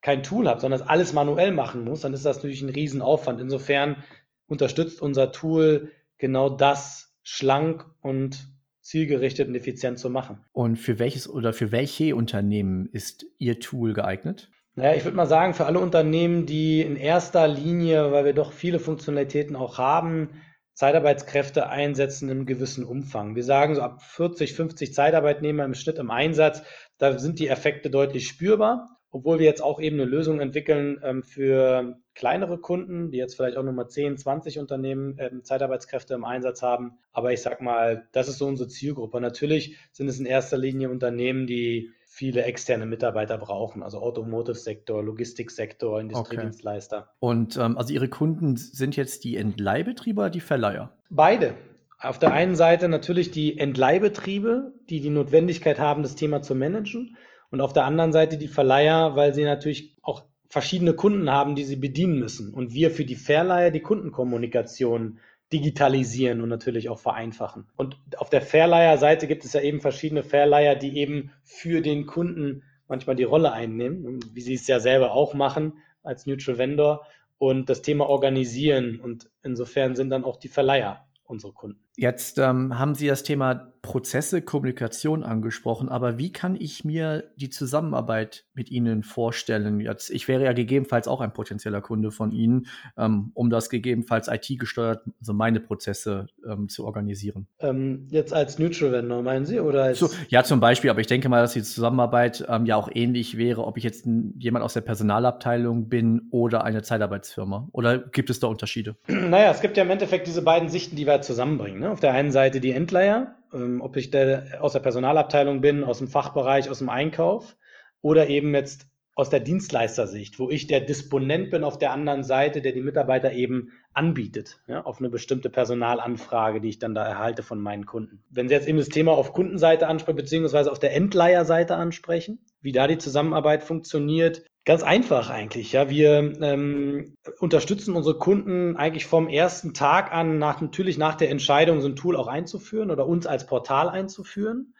kein 0.00 0.22
Tool 0.22 0.48
habe, 0.48 0.60
sondern 0.60 0.80
das 0.80 0.88
alles 0.88 1.12
manuell 1.12 1.52
machen 1.52 1.84
muss, 1.84 2.00
dann 2.00 2.12
ist 2.12 2.24
das 2.24 2.36
natürlich 2.36 2.62
ein 2.62 2.68
Riesenaufwand. 2.68 3.40
Insofern 3.40 4.02
unterstützt 4.48 5.00
unser 5.00 5.32
Tool 5.32 5.92
genau 6.18 6.50
das 6.50 7.07
schlank 7.28 7.84
und 8.00 8.48
zielgerichtet 8.80 9.48
und 9.48 9.54
effizient 9.54 9.98
zu 9.98 10.08
machen. 10.08 10.38
Und 10.52 10.76
für 10.76 10.98
welches 10.98 11.28
oder 11.28 11.52
für 11.52 11.72
welche 11.72 12.16
Unternehmen 12.16 12.88
ist 12.90 13.26
Ihr 13.36 13.60
Tool 13.60 13.92
geeignet? 13.92 14.50
Naja, 14.76 14.94
ich 14.94 15.04
würde 15.04 15.16
mal 15.16 15.26
sagen, 15.26 15.52
für 15.52 15.66
alle 15.66 15.78
Unternehmen, 15.78 16.46
die 16.46 16.80
in 16.80 16.96
erster 16.96 17.46
Linie, 17.46 18.12
weil 18.12 18.24
wir 18.24 18.32
doch 18.32 18.52
viele 18.52 18.78
Funktionalitäten 18.78 19.56
auch 19.56 19.76
haben, 19.76 20.30
Zeitarbeitskräfte 20.72 21.68
einsetzen 21.68 22.30
im 22.30 22.46
gewissen 22.46 22.84
Umfang. 22.84 23.36
Wir 23.36 23.44
sagen 23.44 23.74
so 23.74 23.82
ab 23.82 24.02
40, 24.02 24.54
50 24.54 24.94
Zeitarbeitnehmer 24.94 25.64
im 25.66 25.74
Schnitt 25.74 25.98
im 25.98 26.10
Einsatz, 26.10 26.62
da 26.96 27.18
sind 27.18 27.40
die 27.40 27.48
Effekte 27.48 27.90
deutlich 27.90 28.26
spürbar, 28.26 28.97
obwohl 29.10 29.38
wir 29.38 29.46
jetzt 29.46 29.62
auch 29.62 29.80
eben 29.80 29.96
eine 29.96 30.08
Lösung 30.08 30.40
entwickeln 30.40 31.00
ähm, 31.02 31.22
für 31.22 31.98
kleinere 32.14 32.58
Kunden, 32.58 33.10
die 33.10 33.18
jetzt 33.18 33.36
vielleicht 33.36 33.56
auch 33.56 33.62
nochmal 33.62 33.88
10, 33.88 34.18
20 34.18 34.58
Unternehmen 34.58 35.18
äh, 35.18 35.30
Zeitarbeitskräfte 35.42 36.14
im 36.14 36.24
Einsatz 36.24 36.62
haben. 36.62 36.98
Aber 37.12 37.32
ich 37.32 37.40
sag 37.40 37.62
mal, 37.62 38.08
das 38.12 38.28
ist 38.28 38.38
so 38.38 38.46
unsere 38.46 38.68
Zielgruppe. 38.68 39.20
Natürlich 39.20 39.76
sind 39.92 40.08
es 40.08 40.18
in 40.18 40.26
erster 40.26 40.58
Linie 40.58 40.90
Unternehmen, 40.90 41.46
die 41.46 41.90
viele 42.06 42.42
externe 42.42 42.86
Mitarbeiter 42.86 43.38
brauchen, 43.38 43.82
also 43.82 44.00
Automotive-Sektor, 44.00 45.02
Logistiksektor, 45.02 46.00
Industriedienstleister. 46.00 46.98
Okay. 46.98 47.08
Und 47.20 47.56
ähm, 47.56 47.78
also 47.78 47.94
Ihre 47.94 48.08
Kunden 48.08 48.56
sind 48.56 48.96
jetzt 48.96 49.24
die 49.24 49.36
Entleihbetriebe 49.36 50.20
oder 50.22 50.30
die 50.30 50.40
Verleiher? 50.40 50.92
Beide. 51.10 51.54
Auf 52.00 52.18
der 52.18 52.32
einen 52.32 52.54
Seite 52.54 52.88
natürlich 52.88 53.30
die 53.30 53.58
Entleihbetriebe, 53.58 54.72
die 54.88 55.00
die 55.00 55.10
Notwendigkeit 55.10 55.78
haben, 55.78 56.02
das 56.02 56.14
Thema 56.14 56.42
zu 56.42 56.54
managen. 56.54 57.16
Und 57.50 57.60
auf 57.60 57.72
der 57.72 57.84
anderen 57.84 58.12
Seite 58.12 58.36
die 58.38 58.48
Verleiher, 58.48 59.16
weil 59.16 59.34
sie 59.34 59.44
natürlich 59.44 59.96
auch 60.02 60.24
verschiedene 60.48 60.94
Kunden 60.94 61.30
haben, 61.30 61.54
die 61.54 61.64
sie 61.64 61.76
bedienen 61.76 62.18
müssen. 62.18 62.52
Und 62.52 62.72
wir 62.74 62.90
für 62.90 63.04
die 63.04 63.16
Verleiher 63.16 63.70
die 63.70 63.80
Kundenkommunikation 63.80 65.18
digitalisieren 65.52 66.42
und 66.42 66.48
natürlich 66.48 66.88
auch 66.88 66.98
vereinfachen. 66.98 67.66
Und 67.76 67.96
auf 68.18 68.28
der 68.28 68.42
Verleiherseite 68.42 69.26
gibt 69.26 69.44
es 69.44 69.54
ja 69.54 69.62
eben 69.62 69.80
verschiedene 69.80 70.22
Verleiher, 70.22 70.74
die 70.74 70.98
eben 70.98 71.32
für 71.42 71.80
den 71.80 72.06
Kunden 72.06 72.62
manchmal 72.86 73.16
die 73.16 73.24
Rolle 73.24 73.52
einnehmen, 73.52 74.20
wie 74.32 74.40
sie 74.40 74.54
es 74.54 74.66
ja 74.66 74.80
selber 74.80 75.12
auch 75.12 75.34
machen 75.34 75.78
als 76.02 76.26
Neutral 76.26 76.58
Vendor 76.58 77.06
und 77.38 77.70
das 77.70 77.82
Thema 77.82 78.08
organisieren. 78.08 79.00
Und 79.00 79.30
insofern 79.42 79.96
sind 79.96 80.10
dann 80.10 80.24
auch 80.24 80.36
die 80.36 80.48
Verleiher 80.48 81.06
unsere 81.24 81.52
Kunden. 81.52 81.87
Jetzt 82.00 82.38
ähm, 82.38 82.78
haben 82.78 82.94
Sie 82.94 83.08
das 83.08 83.24
Thema 83.24 83.72
Prozesse, 83.82 84.40
Kommunikation 84.42 85.24
angesprochen, 85.24 85.88
aber 85.88 86.16
wie 86.16 86.30
kann 86.32 86.56
ich 86.56 86.84
mir 86.84 87.24
die 87.36 87.48
Zusammenarbeit 87.50 88.44
mit 88.54 88.70
Ihnen 88.70 89.02
vorstellen? 89.02 89.80
Jetzt, 89.80 90.10
ich 90.10 90.28
wäre 90.28 90.44
ja 90.44 90.52
gegebenenfalls 90.52 91.08
auch 91.08 91.20
ein 91.20 91.32
potenzieller 91.32 91.80
Kunde 91.80 92.12
von 92.12 92.30
Ihnen, 92.30 92.66
ähm, 92.96 93.32
um 93.34 93.50
das 93.50 93.68
gegebenenfalls 93.68 94.28
IT-gesteuert, 94.28 95.02
also 95.20 95.32
meine 95.32 95.58
Prozesse 95.58 96.26
ähm, 96.48 96.68
zu 96.68 96.84
organisieren. 96.84 97.48
Ähm, 97.58 98.06
jetzt 98.10 98.32
als 98.32 98.60
Neutral 98.60 98.92
Vendor 98.92 99.22
meinen 99.22 99.44
Sie 99.44 99.58
oder 99.58 99.84
als 99.84 99.98
so, 99.98 100.08
ja, 100.28 100.44
zum 100.44 100.60
Beispiel, 100.60 100.90
aber 100.90 101.00
ich 101.00 101.08
denke 101.08 101.28
mal, 101.28 101.40
dass 101.40 101.54
die 101.54 101.62
Zusammenarbeit 101.62 102.44
ähm, 102.48 102.64
ja 102.64 102.76
auch 102.76 102.88
ähnlich 102.92 103.36
wäre, 103.36 103.64
ob 103.64 103.76
ich 103.76 103.84
jetzt 103.84 104.06
jemand 104.38 104.64
aus 104.64 104.74
der 104.74 104.82
Personalabteilung 104.82 105.88
bin 105.88 106.28
oder 106.30 106.62
eine 106.62 106.82
Zeitarbeitsfirma. 106.82 107.68
Oder 107.72 107.98
gibt 107.98 108.30
es 108.30 108.38
da 108.38 108.46
Unterschiede? 108.46 108.96
Naja, 109.08 109.50
es 109.50 109.60
gibt 109.60 109.76
ja 109.76 109.82
im 109.82 109.90
Endeffekt 109.90 110.26
diese 110.26 110.42
beiden 110.42 110.68
Sichten, 110.68 110.94
die 110.94 111.06
wir 111.06 111.20
zusammenbringen. 111.22 111.80
Ne? 111.80 111.87
Auf 111.88 112.00
der 112.00 112.12
einen 112.12 112.30
Seite 112.30 112.60
die 112.60 112.72
Endleiher, 112.72 113.36
ähm, 113.52 113.80
ob 113.80 113.96
ich 113.96 114.10
der, 114.10 114.62
aus 114.62 114.72
der 114.72 114.80
Personalabteilung 114.80 115.60
bin, 115.60 115.84
aus 115.84 115.98
dem 115.98 116.08
Fachbereich, 116.08 116.70
aus 116.70 116.78
dem 116.78 116.88
Einkauf 116.88 117.56
oder 118.02 118.28
eben 118.28 118.54
jetzt 118.54 118.86
aus 119.18 119.30
der 119.30 119.40
Dienstleistersicht, 119.40 120.38
wo 120.38 120.48
ich 120.48 120.68
der 120.68 120.80
Disponent 120.80 121.50
bin 121.50 121.64
auf 121.64 121.76
der 121.76 121.90
anderen 121.90 122.22
Seite, 122.22 122.62
der 122.62 122.70
die 122.70 122.82
Mitarbeiter 122.82 123.32
eben 123.32 123.72
anbietet, 123.92 124.60
ja, 124.68 124.84
auf 124.84 125.00
eine 125.00 125.10
bestimmte 125.10 125.50
Personalanfrage, 125.50 126.60
die 126.60 126.68
ich 126.68 126.78
dann 126.78 126.94
da 126.94 127.04
erhalte 127.04 127.42
von 127.42 127.60
meinen 127.60 127.84
Kunden. 127.84 128.22
Wenn 128.30 128.48
Sie 128.48 128.54
jetzt 128.54 128.68
eben 128.68 128.78
das 128.78 128.90
Thema 128.90 129.10
auf 129.12 129.32
Kundenseite 129.32 129.88
ansprechen, 129.88 130.18
beziehungsweise 130.18 130.70
auf 130.70 130.78
der 130.78 130.94
Endleierseite 130.94 131.74
ansprechen, 131.74 132.38
wie 132.60 132.70
da 132.70 132.86
die 132.86 132.98
Zusammenarbeit 132.98 133.64
funktioniert, 133.64 134.44
Ganz 134.64 134.82
einfach 134.82 135.30
eigentlich, 135.30 135.72
ja. 135.72 135.88
Wir 135.88 136.18
ähm, 136.42 137.14
unterstützen 137.38 137.96
unsere 137.96 138.18
Kunden 138.18 138.76
eigentlich 138.76 139.06
vom 139.06 139.26
ersten 139.26 139.72
Tag 139.72 140.12
an, 140.12 140.36
nach, 140.36 140.60
natürlich 140.60 140.98
nach 140.98 141.14
der 141.14 141.30
Entscheidung, 141.30 141.80
so 141.80 141.88
ein 141.88 141.96
Tool 141.96 142.16
auch 142.16 142.26
einzuführen 142.26 142.90
oder 142.90 143.06
uns 143.06 143.26
als 143.26 143.46
Portal 143.46 143.88
einzuführen 143.88 144.74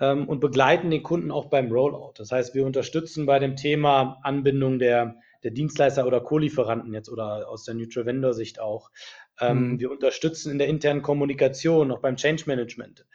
ähm, 0.00 0.28
und 0.28 0.40
begleiten 0.40 0.90
den 0.90 1.02
Kunden 1.02 1.30
auch 1.30 1.46
beim 1.46 1.70
Rollout. 1.70 2.14
Das 2.16 2.32
heißt, 2.32 2.54
wir 2.54 2.66
unterstützen 2.66 3.26
bei 3.26 3.38
dem 3.38 3.56
Thema 3.56 4.18
Anbindung 4.22 4.78
der, 4.78 5.16
der 5.42 5.50
Dienstleister 5.50 6.06
oder 6.06 6.20
Co-Lieferanten 6.20 6.92
jetzt 6.94 7.08
oder 7.08 7.48
aus 7.48 7.64
der 7.64 7.74
Neutral 7.74 8.06
Vendor 8.06 8.34
Sicht 8.34 8.60
auch. 8.60 8.90
Ähm, 9.40 9.72
mhm. 9.72 9.80
Wir 9.80 9.90
unterstützen 9.90 10.52
in 10.52 10.58
der 10.58 10.68
internen 10.68 11.02
Kommunikation, 11.02 11.90
auch 11.90 12.00
beim 12.00 12.16
Change 12.16 12.44
Management. 12.46 13.06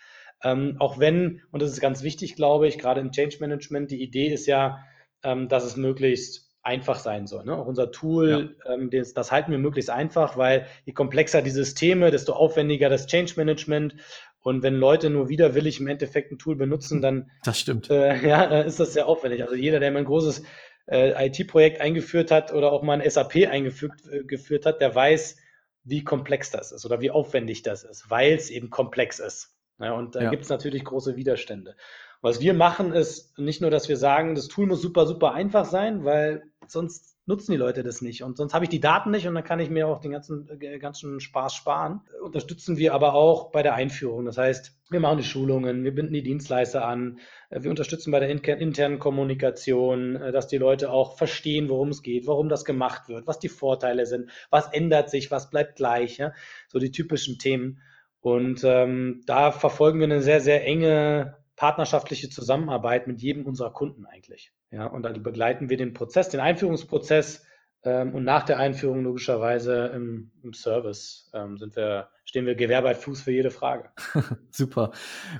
Ähm, 0.44 0.78
auch 0.80 1.00
wenn, 1.00 1.42
und 1.52 1.62
das 1.62 1.72
ist 1.72 1.82
ganz 1.82 2.02
wichtig, 2.04 2.36
glaube 2.36 2.68
ich, 2.68 2.78
gerade 2.78 3.02
im 3.02 3.12
Change 3.12 3.38
Management, 3.42 3.92
die 3.92 4.02
Idee 4.02 4.28
ist 4.28 4.46
ja, 4.46 4.80
ähm, 5.24 5.50
dass 5.50 5.66
es 5.66 5.76
möglichst 5.76 6.50
einfach 6.62 7.00
sein 7.00 7.26
soll. 7.26 7.46
Ne? 7.46 7.58
Auch 7.58 7.66
unser 7.66 7.92
Tool, 7.92 8.56
ja. 8.66 8.74
ähm, 8.74 8.90
das, 8.90 9.14
das, 9.14 9.32
halten 9.32 9.52
wir 9.52 9.58
möglichst 9.58 9.90
einfach, 9.90 10.38
weil 10.38 10.68
je 10.86 10.94
komplexer 10.94 11.42
die 11.42 11.50
Systeme, 11.50 12.12
desto 12.12 12.34
aufwendiger 12.34 12.90
das 12.90 13.08
Change 13.08 13.34
Management. 13.38 13.96
Und 14.42 14.64
wenn 14.64 14.76
Leute 14.76 15.10
nur 15.10 15.30
widerwillig 15.30 15.80
im 15.80 15.88
Endeffekt 15.88 16.32
ein 16.32 16.38
Tool 16.38 16.56
benutzen, 16.56 17.02
dann 17.02 17.30
das 17.44 17.60
stimmt. 17.60 17.90
Äh, 17.90 18.16
ja, 18.28 18.48
dann 18.48 18.66
ist 18.66 18.80
das 18.80 18.94
sehr 18.94 19.08
aufwendig. 19.08 19.44
Also 19.44 19.56
jeder, 19.56 19.80
der 19.80 19.92
mal 19.92 20.00
ein 20.00 20.06
großes 20.06 20.44
äh, 20.88 21.28
IT-Projekt 21.28 21.82
eingeführt 21.82 22.32
hat 22.32 22.54
oder 22.54 22.72
auch 22.72 22.84
mal 22.84 23.00
ein 23.00 23.10
SAP 23.10 23.48
eingefügt 23.50 24.08
äh, 24.12 24.24
geführt 24.24 24.66
hat, 24.66 24.82
der 24.82 24.96
weiß, 24.96 25.38
wie 25.84 26.04
komplex 26.04 26.52
das 26.52 26.72
ist 26.72 26.86
oder 26.86 27.02
wie 27.02 27.12
aufwendig 27.12 27.64
das 27.64 27.84
ist, 27.84 28.10
weil 28.10 28.34
es 28.34 28.50
eben 28.50 28.70
komplex 28.70 29.20
ist. 29.20 29.56
Ja, 29.80 29.94
und 29.94 30.16
da 30.16 30.24
ja. 30.24 30.30
gibt 30.30 30.44
es 30.44 30.50
natürlich 30.50 30.84
große 30.84 31.16
Widerstände. 31.16 31.76
Was 32.22 32.42
wir 32.42 32.54
machen, 32.54 32.92
ist 32.92 33.38
nicht 33.40 33.62
nur, 33.62 33.72
dass 33.72 33.88
wir 33.88 33.96
sagen, 33.96 34.36
das 34.36 34.50
Tool 34.50 34.66
muss 34.68 34.82
super, 34.82 35.06
super 35.06 35.34
einfach 35.34 35.66
sein, 35.66 36.04
weil 36.04 36.44
sonst 36.72 37.18
nutzen 37.26 37.52
die 37.52 37.58
Leute 37.58 37.84
das 37.84 38.02
nicht. 38.02 38.24
Und 38.24 38.38
sonst 38.38 38.54
habe 38.54 38.66
ich 38.66 38.70
die 38.70 38.80
Daten 38.80 39.12
nicht 39.12 39.28
und 39.28 39.36
dann 39.36 39.44
kann 39.44 39.60
ich 39.60 39.70
mir 39.70 39.88
auch 39.88 40.02
den 40.02 40.12
ganzen, 40.12 40.50
äh, 40.50 40.80
ganzen 40.80 41.20
Spaß 41.20 41.54
sparen. 41.54 42.02
Unterstützen 42.24 42.78
wir 42.78 42.94
aber 42.94 43.14
auch 43.14 43.52
bei 43.52 43.62
der 43.62 43.76
Einführung. 43.76 44.26
Das 44.26 44.38
heißt, 44.38 44.76
wir 44.90 45.00
machen 45.00 45.20
die 45.20 45.24
Schulungen, 45.24 45.84
wir 45.84 45.94
binden 45.94 46.14
die 46.14 46.24
Dienstleister 46.24 46.86
an, 46.86 47.20
äh, 47.50 47.62
wir 47.62 47.70
unterstützen 47.70 48.12
bei 48.12 48.20
der 48.20 48.30
internen 48.30 49.00
Kommunikation, 49.00 50.16
äh, 50.16 50.32
dass 50.32 50.48
die 50.48 50.58
Leute 50.58 50.92
auch 50.92 51.18
verstehen, 51.18 51.70
worum 51.70 51.90
es 51.90 52.02
geht, 52.02 52.26
warum 52.26 52.50
das 52.50 52.66
gemacht 52.66 53.08
wird, 53.10 53.28
was 53.28 53.40
die 53.40 53.50
Vorteile 53.50 54.08
sind, 54.08 54.32
was 54.50 54.74
ändert 54.74 55.10
sich, 55.10 55.30
was 55.30 55.50
bleibt 55.50 55.76
gleich. 55.76 56.18
Ja? 56.18 56.34
So 56.68 56.80
die 56.80 56.92
typischen 56.92 57.38
Themen. 57.38 57.82
Und 58.22 58.64
ähm, 58.64 59.22
da 59.28 59.52
verfolgen 59.52 60.00
wir 60.00 60.06
eine 60.06 60.22
sehr, 60.22 60.42
sehr 60.42 60.66
enge 60.66 61.38
partnerschaftliche 61.56 62.30
Zusammenarbeit 62.30 63.06
mit 63.06 63.22
jedem 63.22 63.46
unserer 63.46 63.72
Kunden 63.72 64.06
eigentlich. 64.06 64.52
Ja, 64.72 64.86
und 64.86 65.04
dann 65.04 65.24
begleiten 65.24 65.70
wir 65.70 65.78
den 65.78 65.94
Prozess, 65.94 66.30
den 66.30 66.40
Einführungsprozess 66.40 67.46
ähm, 67.84 68.14
und 68.14 68.24
nach 68.24 68.44
der 68.44 68.60
Einführung 68.60 69.04
logischerweise 69.04 69.88
im, 69.88 70.32
im 70.44 70.54
Service 70.54 71.32
ähm, 71.34 71.58
sind 71.58 71.76
wir, 71.76 72.10
stehen 72.26 72.46
wir 72.46 72.56
Gewehr 72.56 72.96
Fuß 72.96 73.22
für 73.22 73.32
jede 73.32 73.52
Frage. 73.52 73.90
Super. 74.52 74.92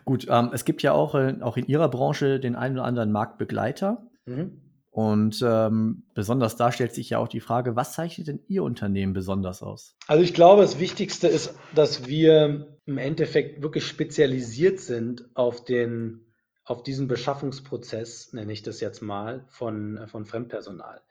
Gut, 0.06 0.26
ähm, 0.30 0.52
es 0.54 0.66
gibt 0.66 0.82
ja 0.82 0.94
auch, 0.94 1.16
äh, 1.16 1.36
auch 1.42 1.58
in 1.58 1.68
Ihrer 1.68 1.90
Branche 1.90 2.40
den 2.40 2.56
einen 2.56 2.76
oder 2.76 2.86
anderen 2.86 3.12
Marktbegleiter. 3.12 4.08
Mhm. 4.26 4.62
Und 4.92 5.44
ähm, 5.46 6.04
besonders 6.16 6.56
da 6.56 6.72
stellt 6.72 6.94
sich 6.94 7.12
ja 7.12 7.20
auch 7.20 7.28
die 7.28 7.42
Frage, 7.42 7.76
was 7.76 7.94
zeichnet 7.94 8.28
denn 8.28 8.40
Ihr 8.48 8.64
Unternehmen 8.64 9.14
besonders 9.14 9.62
aus? 9.62 9.96
Also 10.08 10.24
ich 10.24 10.34
glaube, 10.34 10.64
das 10.64 10.80
Wichtigste 10.80 11.28
ist, 11.28 11.56
dass 11.76 12.08
wir 12.08 12.80
im 12.86 12.98
Endeffekt 12.98 13.62
wirklich 13.62 13.86
spezialisiert 13.86 14.80
sind 14.80 15.30
auf 15.36 15.64
den 15.64 16.29
auf 16.70 16.84
diesen 16.84 17.08
Beschaffungsprozess, 17.08 18.34
nenne 18.34 18.54
ich 18.54 18.62
das 18.62 18.80
jetzt 18.80 19.02
mal, 19.02 19.46
von, 19.50 20.08
von 20.08 20.26
Fremdpersonal. 20.26 21.02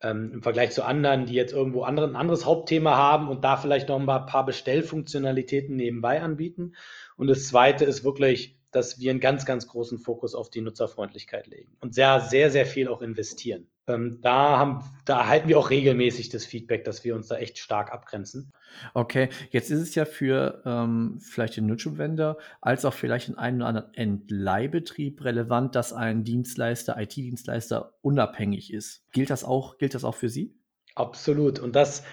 Ähm, 0.00 0.32
Im 0.32 0.42
Vergleich 0.42 0.70
zu 0.72 0.84
anderen, 0.84 1.26
die 1.26 1.34
jetzt 1.34 1.52
irgendwo 1.52 1.82
andere, 1.82 2.06
ein 2.08 2.16
anderes 2.16 2.44
Hauptthema 2.44 2.96
haben 2.96 3.28
und 3.28 3.44
da 3.44 3.56
vielleicht 3.56 3.88
noch 3.88 4.00
ein 4.00 4.06
paar 4.06 4.46
Bestellfunktionalitäten 4.46 5.76
nebenbei 5.76 6.22
anbieten. 6.22 6.74
Und 7.16 7.28
das 7.28 7.46
Zweite 7.46 7.84
ist 7.84 8.04
wirklich 8.04 8.58
dass 8.72 8.98
wir 8.98 9.10
einen 9.10 9.20
ganz, 9.20 9.44
ganz 9.44 9.68
großen 9.68 9.98
Fokus 9.98 10.34
auf 10.34 10.50
die 10.50 10.62
Nutzerfreundlichkeit 10.62 11.46
legen 11.46 11.76
und 11.80 11.94
sehr, 11.94 12.20
sehr, 12.20 12.50
sehr 12.50 12.66
viel 12.66 12.88
auch 12.88 13.02
investieren. 13.02 13.68
Ähm, 13.88 14.20
da, 14.22 14.58
haben, 14.58 14.84
da 15.04 15.20
erhalten 15.20 15.48
wir 15.48 15.58
auch 15.58 15.70
regelmäßig 15.70 16.28
das 16.28 16.44
Feedback, 16.44 16.84
dass 16.84 17.02
wir 17.04 17.16
uns 17.16 17.28
da 17.28 17.36
echt 17.36 17.58
stark 17.58 17.92
abgrenzen. 17.92 18.52
Okay, 18.94 19.28
jetzt 19.50 19.70
ist 19.70 19.80
es 19.80 19.94
ja 19.94 20.04
für 20.04 20.62
ähm, 20.64 21.18
vielleicht 21.20 21.56
den 21.56 21.66
Nutzungswender 21.66 22.38
als 22.60 22.84
auch 22.84 22.94
vielleicht 22.94 23.28
in 23.28 23.36
einem 23.36 23.58
oder 23.58 23.66
anderen 23.66 23.94
Entleihbetrieb 23.94 25.24
relevant, 25.24 25.74
dass 25.74 25.92
ein 25.92 26.24
Dienstleister, 26.24 26.96
IT-Dienstleister 26.98 27.94
unabhängig 28.02 28.72
ist. 28.72 29.04
Gilt 29.12 29.30
das 29.30 29.42
auch, 29.42 29.78
gilt 29.78 29.94
das 29.94 30.04
auch 30.04 30.14
für 30.14 30.28
Sie? 30.28 30.54
Absolut. 30.94 31.58
Und 31.58 31.74
das 31.74 32.04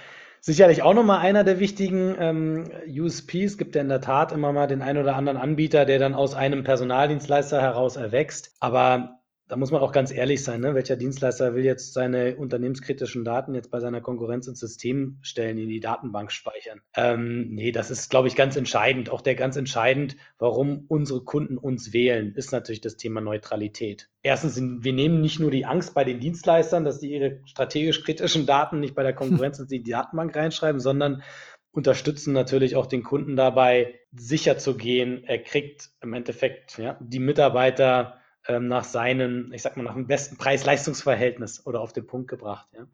Sicherlich 0.41 0.83
auch 0.83 0.93
nochmal 0.93 1.19
einer 1.19 1.43
der 1.43 1.59
wichtigen 1.59 2.15
ähm, 2.17 2.71
USPs. 2.87 3.33
Es 3.33 3.57
gibt 3.57 3.75
ja 3.75 3.81
in 3.81 3.89
der 3.89 3.99
Tat 3.99 4.31
immer 4.31 4.53
mal 4.53 4.67
den 4.67 4.81
einen 4.81 4.99
oder 4.99 5.15
anderen 5.15 5.37
Anbieter, 5.37 5.83
der 5.85 5.99
dann 5.99 6.13
aus 6.13 6.33
einem 6.33 6.63
Personaldienstleister 6.63 7.61
heraus 7.61 7.97
erwächst. 7.97 8.55
Aber 8.61 9.18
da 9.49 9.55
muss 9.55 9.71
man 9.71 9.81
auch 9.81 9.91
ganz 9.91 10.11
ehrlich 10.11 10.43
sein, 10.43 10.61
ne? 10.61 10.75
welcher 10.75 10.95
Dienstleister 10.95 11.55
will 11.55 11.65
jetzt 11.65 11.93
seine 11.93 12.35
unternehmenskritischen 12.35 13.25
Daten 13.25 13.55
jetzt 13.55 13.71
bei 13.71 13.79
seiner 13.79 13.99
Konkurrenz 13.99 14.47
ins 14.47 14.59
System 14.59 15.17
stellen, 15.23 15.57
in 15.57 15.67
die 15.67 15.79
Datenbank 15.79 16.31
speichern? 16.31 16.81
Ähm, 16.95 17.49
nee, 17.49 17.71
das 17.71 17.89
ist, 17.89 18.11
glaube 18.11 18.27
ich, 18.27 18.35
ganz 18.35 18.55
entscheidend. 18.55 19.09
Auch 19.09 19.21
der 19.21 19.33
ganz 19.33 19.57
entscheidend, 19.57 20.17
warum 20.37 20.85
unsere 20.87 21.21
Kunden 21.21 21.57
uns 21.57 21.93
wählen, 21.93 22.35
ist 22.35 22.51
natürlich 22.51 22.81
das 22.81 22.95
Thema 22.95 23.21
Neutralität. 23.21 24.07
Erstens, 24.21 24.61
wir 24.61 24.93
nehmen 24.93 25.19
nicht 25.19 25.39
nur 25.39 25.49
die 25.49 25.65
Angst 25.65 25.95
bei 25.95 26.03
den 26.03 26.19
Dienstleistern, 26.19 26.85
dass 26.85 26.99
die 26.99 27.11
ihre 27.11 27.41
strategisch 27.45 28.03
kritischen 28.03 28.45
Daten 28.45 28.79
nicht 28.79 28.93
bei 28.93 29.01
der 29.01 29.13
Konkurrenz 29.13 29.57
in 29.59 29.67
die 29.67 29.81
Datenbank 29.81 30.35
reinschreiben, 30.35 30.79
sondern 30.79 31.23
unterstützen 31.71 32.33
natürlich 32.33 32.75
auch 32.75 32.85
den 32.85 33.01
Kunden 33.01 33.35
dabei, 33.35 33.95
sicher 34.11 34.59
zu 34.59 34.77
gehen. 34.77 35.23
Er 35.23 35.39
kriegt 35.39 35.89
im 36.01 36.13
Endeffekt 36.13 36.77
ja, 36.77 36.97
die 36.99 37.19
Mitarbeiter 37.19 38.18
ähm, 38.49 38.67
nach 38.67 38.83
seinem, 38.83 39.53
ich 39.53 39.61
sag 39.61 39.77
mal, 39.77 39.83
nach 39.83 39.93
dem 39.93 40.07
besten 40.07 40.37
Preis-Leistungs-Verhältnis 40.37 41.65
oder 41.65 41.79
auf 41.79 41.93
den 41.93 42.05
Punkt 42.07 42.27
gebracht. 42.27 42.67
Ja. 42.73 42.87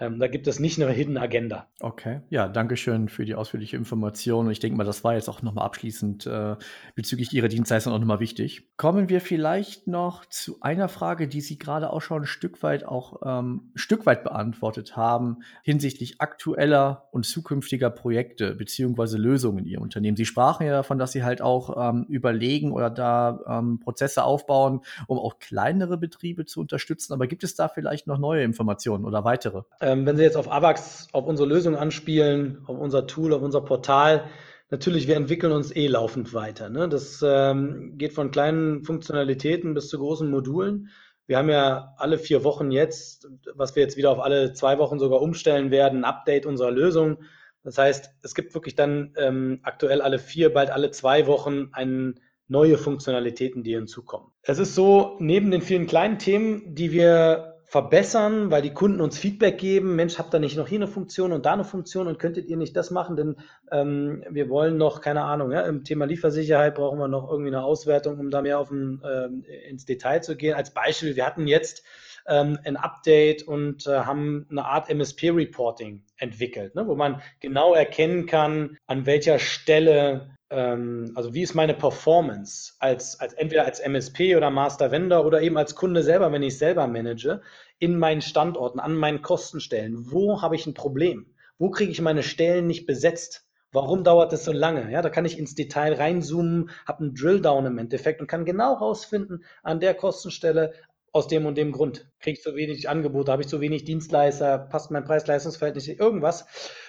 Ähm, 0.00 0.18
da 0.18 0.28
gibt 0.28 0.46
es 0.46 0.60
nicht 0.60 0.80
eine 0.80 0.90
Hidden 0.92 1.18
Agenda. 1.18 1.66
Okay, 1.80 2.20
ja, 2.30 2.48
danke 2.48 2.76
schön 2.76 3.08
für 3.08 3.24
die 3.24 3.34
ausführliche 3.34 3.76
Information. 3.76 4.46
Und 4.46 4.52
ich 4.52 4.60
denke 4.60 4.76
mal, 4.76 4.84
das 4.84 5.04
war 5.04 5.14
jetzt 5.14 5.28
auch 5.28 5.42
nochmal 5.42 5.64
abschließend 5.64 6.26
äh, 6.26 6.56
bezüglich 6.94 7.32
Ihrer 7.32 7.48
Dienstleistung 7.48 7.92
auch 7.92 7.98
nochmal 7.98 8.20
wichtig. 8.20 8.68
Kommen 8.76 9.08
wir 9.08 9.20
vielleicht 9.20 9.86
noch 9.86 10.24
zu 10.26 10.60
einer 10.60 10.88
Frage, 10.88 11.28
die 11.28 11.40
Sie 11.40 11.58
gerade 11.58 11.92
auch 11.92 12.00
schon 12.00 12.22
ein 12.22 12.26
Stück 12.26 12.62
weit 12.62 12.84
auch 12.84 13.20
ähm, 13.24 13.72
Stück 13.74 14.06
weit 14.06 14.24
beantwortet 14.24 14.96
haben, 14.96 15.38
hinsichtlich 15.62 16.20
aktueller 16.20 17.08
und 17.10 17.26
zukünftiger 17.26 17.90
Projekte 17.90 18.54
beziehungsweise 18.54 19.18
Lösungen 19.18 19.58
in 19.58 19.66
Ihrem 19.66 19.82
Unternehmen. 19.82 20.16
Sie 20.16 20.26
sprachen 20.26 20.66
ja 20.66 20.72
davon, 20.72 20.98
dass 20.98 21.12
Sie 21.12 21.24
halt 21.24 21.42
auch 21.42 21.90
ähm, 21.90 22.06
überlegen 22.08 22.72
oder 22.72 22.90
da 22.90 23.40
ähm, 23.48 23.80
Prozesse 23.80 24.22
aufbauen, 24.22 24.80
um 25.06 25.18
auch 25.18 25.38
kleinere 25.38 25.98
Betriebe 25.98 26.44
zu 26.44 26.60
unterstützen. 26.60 27.12
Aber 27.12 27.26
gibt 27.26 27.44
es 27.44 27.54
da 27.54 27.68
vielleicht 27.68 28.06
noch 28.06 28.18
neue 28.18 28.42
Informationen 28.42 29.04
oder 29.04 29.24
weitere? 29.24 29.62
Ähm, 29.88 30.04
wenn 30.04 30.16
Sie 30.16 30.22
jetzt 30.22 30.36
auf 30.36 30.50
AVAX, 30.50 31.08
auf 31.12 31.26
unsere 31.26 31.48
Lösung 31.48 31.76
anspielen, 31.76 32.62
auf 32.66 32.78
unser 32.78 33.06
Tool, 33.06 33.32
auf 33.32 33.42
unser 33.42 33.62
Portal, 33.62 34.24
natürlich, 34.70 35.08
wir 35.08 35.16
entwickeln 35.16 35.52
uns 35.52 35.74
eh 35.74 35.86
laufend 35.86 36.34
weiter. 36.34 36.68
Ne? 36.68 36.88
Das 36.88 37.24
ähm, 37.26 37.94
geht 37.96 38.12
von 38.12 38.30
kleinen 38.30 38.84
Funktionalitäten 38.84 39.72
bis 39.72 39.88
zu 39.88 39.98
großen 39.98 40.30
Modulen. 40.30 40.90
Wir 41.26 41.38
haben 41.38 41.48
ja 41.48 41.94
alle 41.96 42.18
vier 42.18 42.44
Wochen 42.44 42.70
jetzt, 42.70 43.28
was 43.54 43.76
wir 43.76 43.82
jetzt 43.82 43.96
wieder 43.96 44.10
auf 44.10 44.20
alle 44.20 44.52
zwei 44.52 44.78
Wochen 44.78 44.98
sogar 44.98 45.22
umstellen 45.22 45.70
werden, 45.70 46.00
ein 46.00 46.04
Update 46.04 46.44
unserer 46.44 46.70
Lösung. 46.70 47.18
Das 47.64 47.78
heißt, 47.78 48.10
es 48.22 48.34
gibt 48.34 48.54
wirklich 48.54 48.76
dann 48.76 49.14
ähm, 49.16 49.60
aktuell 49.62 50.02
alle 50.02 50.18
vier, 50.18 50.52
bald 50.52 50.70
alle 50.70 50.90
zwei 50.90 51.26
Wochen 51.26 51.68
einen 51.72 52.20
neue 52.46 52.78
Funktionalitäten, 52.78 53.62
die 53.62 53.74
hinzukommen. 53.74 54.32
Es 54.42 54.58
ist 54.58 54.74
so, 54.74 55.16
neben 55.18 55.50
den 55.50 55.60
vielen 55.60 55.86
kleinen 55.86 56.18
Themen, 56.18 56.74
die 56.74 56.92
wir 56.92 57.57
verbessern, 57.68 58.50
weil 58.50 58.62
die 58.62 58.72
Kunden 58.72 59.02
uns 59.02 59.18
Feedback 59.18 59.58
geben, 59.58 59.94
Mensch, 59.94 60.18
habt 60.18 60.34
ihr 60.34 60.40
nicht 60.40 60.56
noch 60.56 60.68
hier 60.68 60.78
eine 60.78 60.88
Funktion 60.88 61.32
und 61.32 61.44
da 61.44 61.52
eine 61.52 61.64
Funktion 61.64 62.06
und 62.06 62.18
könntet 62.18 62.48
ihr 62.48 62.56
nicht 62.56 62.74
das 62.74 62.90
machen, 62.90 63.14
denn 63.14 63.36
ähm, 63.70 64.24
wir 64.30 64.48
wollen 64.48 64.78
noch, 64.78 65.02
keine 65.02 65.22
Ahnung, 65.24 65.52
ja, 65.52 65.60
im 65.60 65.84
Thema 65.84 66.06
Liefersicherheit 66.06 66.76
brauchen 66.76 66.98
wir 66.98 67.08
noch 67.08 67.30
irgendwie 67.30 67.50
eine 67.50 67.62
Auswertung, 67.62 68.18
um 68.18 68.30
da 68.30 68.40
mehr 68.40 68.58
auf 68.58 68.70
ein, 68.70 69.02
äh, 69.04 69.68
ins 69.68 69.84
Detail 69.84 70.22
zu 70.22 70.34
gehen. 70.34 70.54
Als 70.54 70.72
Beispiel, 70.72 71.14
wir 71.14 71.26
hatten 71.26 71.46
jetzt 71.46 71.84
ähm, 72.28 72.58
ein 72.64 72.76
Update 72.76 73.42
und 73.42 73.86
äh, 73.86 74.00
haben 74.00 74.46
eine 74.50 74.64
Art 74.64 74.90
MSP-Reporting 74.90 76.02
entwickelt, 76.16 76.74
ne, 76.74 76.86
wo 76.86 76.94
man 76.94 77.22
genau 77.40 77.74
erkennen 77.74 78.26
kann, 78.26 78.76
an 78.86 79.06
welcher 79.06 79.38
Stelle 79.38 80.30
ähm, 80.50 81.12
also 81.14 81.34
wie 81.34 81.42
ist 81.42 81.54
meine 81.54 81.74
Performance 81.74 82.72
als, 82.78 83.20
als 83.20 83.34
entweder 83.34 83.64
als 83.64 83.80
MSP 83.80 84.36
oder 84.36 84.50
Master 84.50 84.90
Vendor 84.90 85.24
oder 85.26 85.42
eben 85.42 85.58
als 85.58 85.74
Kunde 85.74 86.02
selber, 86.02 86.32
wenn 86.32 86.42
ich 86.42 86.54
es 86.54 86.58
selber 86.58 86.86
manage, 86.86 87.42
in 87.78 87.98
meinen 87.98 88.22
Standorten, 88.22 88.80
an 88.80 88.94
meinen 88.94 89.22
Kostenstellen. 89.22 90.10
Wo 90.10 90.42
habe 90.42 90.56
ich 90.56 90.66
ein 90.66 90.74
Problem? 90.74 91.26
Wo 91.58 91.70
kriege 91.70 91.90
ich 91.90 92.00
meine 92.00 92.22
Stellen 92.22 92.66
nicht 92.66 92.86
besetzt? 92.86 93.44
Warum 93.70 94.02
dauert 94.02 94.32
es 94.32 94.44
so 94.44 94.52
lange? 94.52 94.90
Ja, 94.90 95.02
da 95.02 95.10
kann 95.10 95.26
ich 95.26 95.38
ins 95.38 95.54
Detail 95.54 95.92
reinzoomen, 95.92 96.70
habe 96.86 97.00
einen 97.00 97.14
Drill-Down 97.14 97.66
im 97.66 97.76
Endeffekt 97.76 98.22
und 98.22 98.26
kann 98.26 98.46
genau 98.46 98.72
rausfinden, 98.72 99.44
an 99.62 99.80
der 99.80 99.92
Kostenstelle, 99.92 100.72
aus 101.12 101.28
dem 101.28 101.46
und 101.46 101.56
dem 101.56 101.72
Grund. 101.72 102.10
Kriege 102.20 102.38
ich 102.38 102.42
zu 102.42 102.54
wenig 102.54 102.88
Angebote, 102.88 103.32
habe 103.32 103.42
ich 103.42 103.48
zu 103.48 103.60
wenig 103.60 103.84
Dienstleister, 103.84 104.58
passt 104.58 104.90
mein 104.90 105.04
Preis-Leistungsverhältnis 105.04 105.88
irgendwas, 105.88 106.46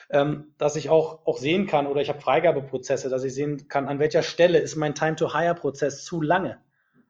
ähm, 0.09 0.53
dass 0.57 0.75
ich 0.75 0.89
auch, 0.89 1.25
auch 1.25 1.37
sehen 1.37 1.67
kann 1.67 1.87
oder 1.87 2.01
ich 2.01 2.09
habe 2.09 2.19
Freigabeprozesse, 2.19 3.09
dass 3.09 3.23
ich 3.23 3.33
sehen 3.33 3.67
kann, 3.67 3.87
an 3.87 3.99
welcher 3.99 4.23
Stelle 4.23 4.59
ist 4.59 4.75
mein 4.75 4.95
Time-to-Hire-Prozess 4.95 6.03
zu 6.03 6.21
lange. 6.21 6.57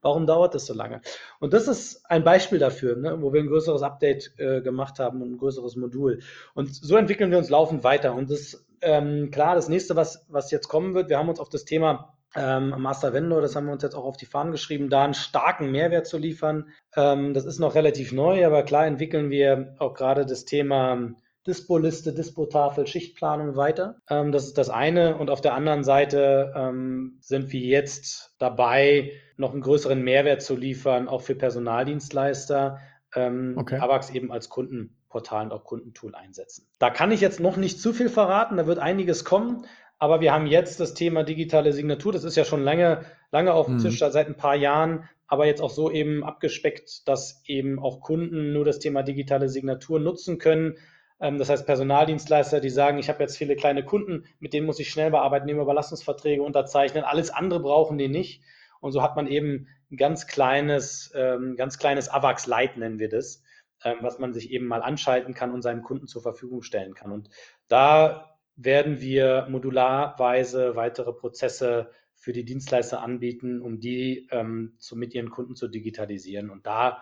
Warum 0.02 0.28
dauert 0.28 0.56
das 0.56 0.66
so 0.66 0.74
lange? 0.74 1.02
Und 1.40 1.54
das 1.54 1.68
ist 1.68 2.10
ein 2.10 2.24
Beispiel 2.24 2.60
dafür, 2.60 2.96
ne, 2.96 3.22
wo 3.22 3.34
wir 3.34 3.42
ein 3.42 3.48
größeres 3.48 3.82
Update 3.82 4.32
äh, 4.38 4.62
gemacht 4.62 4.98
haben 5.00 5.22
und 5.22 5.34
ein 5.34 5.38
größeres 5.38 5.76
Modul. 5.76 6.20
Und 6.54 6.74
so 6.74 6.96
entwickeln 6.96 7.32
wir 7.32 7.38
uns 7.38 7.50
laufend 7.50 7.84
weiter. 7.84 8.14
Und 8.14 8.32
das 8.32 8.66
ähm, 8.82 9.30
klar, 9.32 9.56
das 9.56 9.68
nächste, 9.70 9.96
was, 9.96 10.26
was 10.30 10.52
jetzt 10.52 10.68
kommen 10.68 10.94
wird, 10.94 11.10
wir 11.10 11.18
haben 11.18 11.30
uns 11.30 11.40
auf 11.40 11.50
das 11.50 11.66
Thema 11.66 12.18
ähm, 12.36 12.76
Master 12.78 13.14
Vendor, 13.14 13.42
das 13.42 13.56
haben 13.56 13.66
wir 13.66 13.74
uns 13.74 13.84
jetzt 13.84 13.96
auch 13.96 14.06
auf 14.06 14.18
die 14.18 14.26
Fahnen 14.26 14.52
geschrieben, 14.52 14.90
da 14.90 15.04
einen 15.04 15.14
starken 15.14 15.72
Mehrwert 15.72 16.08
zu 16.08 16.18
liefern. 16.18 16.70
Ähm, 16.96 17.34
das 17.34 17.46
ist 17.46 17.60
noch 17.60 17.76
relativ 17.76 18.12
neu, 18.12 18.46
aber 18.46 18.64
klar 18.64 18.86
entwickeln 18.86 19.30
wir 19.30 19.76
auch 19.80 19.94
gerade 19.94 20.26
das 20.26 20.46
Thema 20.46 21.14
Dispo-Liste, 21.48 22.14
Dispo-Tafel, 22.14 22.86
Schichtplanung 22.86 23.56
weiter. 23.56 23.96
Ähm, 24.10 24.32
das 24.32 24.46
ist 24.46 24.58
das 24.58 24.70
eine. 24.70 25.18
Und 25.18 25.30
auf 25.30 25.42
der 25.42 25.54
anderen 25.54 25.84
Seite 25.84 26.54
ähm, 26.56 27.18
sind 27.22 27.52
wir 27.52 27.62
jetzt 27.62 28.36
dabei, 28.38 29.12
noch 29.38 29.54
einen 29.54 29.62
größeren 29.62 30.02
Mehrwert 30.02 30.42
zu 30.42 30.56
liefern, 30.56 31.08
auch 31.08 31.22
für 31.22 31.36
Personaldienstleister, 31.36 32.80
ähm, 33.16 33.56
okay. 33.58 33.80
AVAX 33.80 34.12
eben 34.12 34.32
als 34.32 34.50
Kundenportal 34.50 35.46
und 35.46 35.54
auch 35.54 35.64
Kundentool 35.64 36.14
einsetzen. 36.14 36.68
Da 36.78 36.90
kann 36.90 37.12
ich 37.12 37.22
jetzt 37.22 37.40
noch 37.40 37.58
nicht 37.58 37.82
zu 37.82 37.94
viel 37.94 38.10
verraten, 38.10 38.58
da 38.58 38.68
wird 38.68 38.80
einiges 38.80 39.26
kommen. 39.26 39.66
Aber 40.00 40.22
wir 40.22 40.34
haben 40.34 40.48
jetzt 40.48 40.80
das 40.80 40.94
Thema 40.94 41.24
digitale 41.24 41.74
Signatur. 41.74 42.14
Das 42.14 42.24
ist 42.24 42.38
ja 42.38 42.46
schon 42.46 42.64
lange, 42.64 43.06
lange 43.32 43.54
auf 43.54 43.66
dem 43.66 43.76
mhm. 43.76 43.80
Tisch, 43.82 44.00
seit 44.00 44.28
ein 44.28 44.38
paar 44.38 44.56
Jahren, 44.56 45.08
aber 45.28 45.46
jetzt 45.46 45.62
auch 45.62 45.70
so 45.70 45.92
eben 45.92 46.24
abgespeckt, 46.24 47.08
dass 47.08 47.44
eben 47.46 47.80
auch 47.80 48.00
Kunden 48.00 48.54
nur 48.54 48.66
das 48.66 48.80
Thema 48.80 49.04
digitale 49.04 49.50
Signatur 49.50 50.00
nutzen 50.00 50.40
können. 50.40 50.78
Ähm, 51.20 51.38
das 51.38 51.50
heißt, 51.50 51.66
Personaldienstleister, 51.66 52.62
die 52.62 52.70
sagen, 52.70 52.98
ich 52.98 53.10
habe 53.10 53.22
jetzt 53.22 53.38
viele 53.38 53.58
kleine 53.58 53.84
Kunden, 53.84 54.26
mit 54.40 54.54
denen 54.54 54.66
muss 54.66 54.80
ich 54.80 54.90
schnell 54.90 55.12
bearbeiten, 55.12 55.46
nehmen 55.46 55.62
Überlassungsverträge 55.62 56.42
unterzeichnen. 56.42 57.04
Alles 57.04 57.30
andere 57.30 57.60
brauchen 57.60 57.98
die 57.98 58.08
nicht. 58.08 58.42
Und 58.80 58.94
so 58.94 59.04
hat 59.04 59.18
man 59.18 59.28
eben 59.28 59.68
ein 59.92 59.98
ganz 59.98 60.28
kleines, 60.28 61.12
ähm, 61.14 61.56
ganz 61.58 61.78
kleines 61.78 62.10
AVAX 62.10 62.48
Light, 62.48 62.78
nennen 62.78 63.00
wir 63.00 63.10
das, 63.10 63.44
ähm, 63.84 63.98
was 64.02 64.18
man 64.18 64.34
sich 64.34 64.52
eben 64.52 64.66
mal 64.68 64.82
anschalten 64.82 65.34
kann 65.34 65.54
und 65.54 65.62
seinem 65.62 65.84
Kunden 65.84 66.08
zur 66.08 66.22
Verfügung 66.22 66.64
stellen 66.64 66.94
kann. 66.94 67.12
Und 67.12 67.30
da 67.68 68.39
werden 68.62 69.00
wir 69.00 69.48
modularweise 69.50 70.76
weitere 70.76 71.14
Prozesse 71.14 71.92
für 72.16 72.34
die 72.34 72.44
Dienstleister 72.44 73.02
anbieten, 73.02 73.62
um 73.62 73.80
die 73.80 74.28
ähm, 74.32 74.76
zu, 74.78 74.98
mit 74.98 75.14
ihren 75.14 75.30
Kunden 75.30 75.56
zu 75.56 75.70
digitalisieren. 75.70 76.50
Und 76.50 76.66
da 76.66 77.02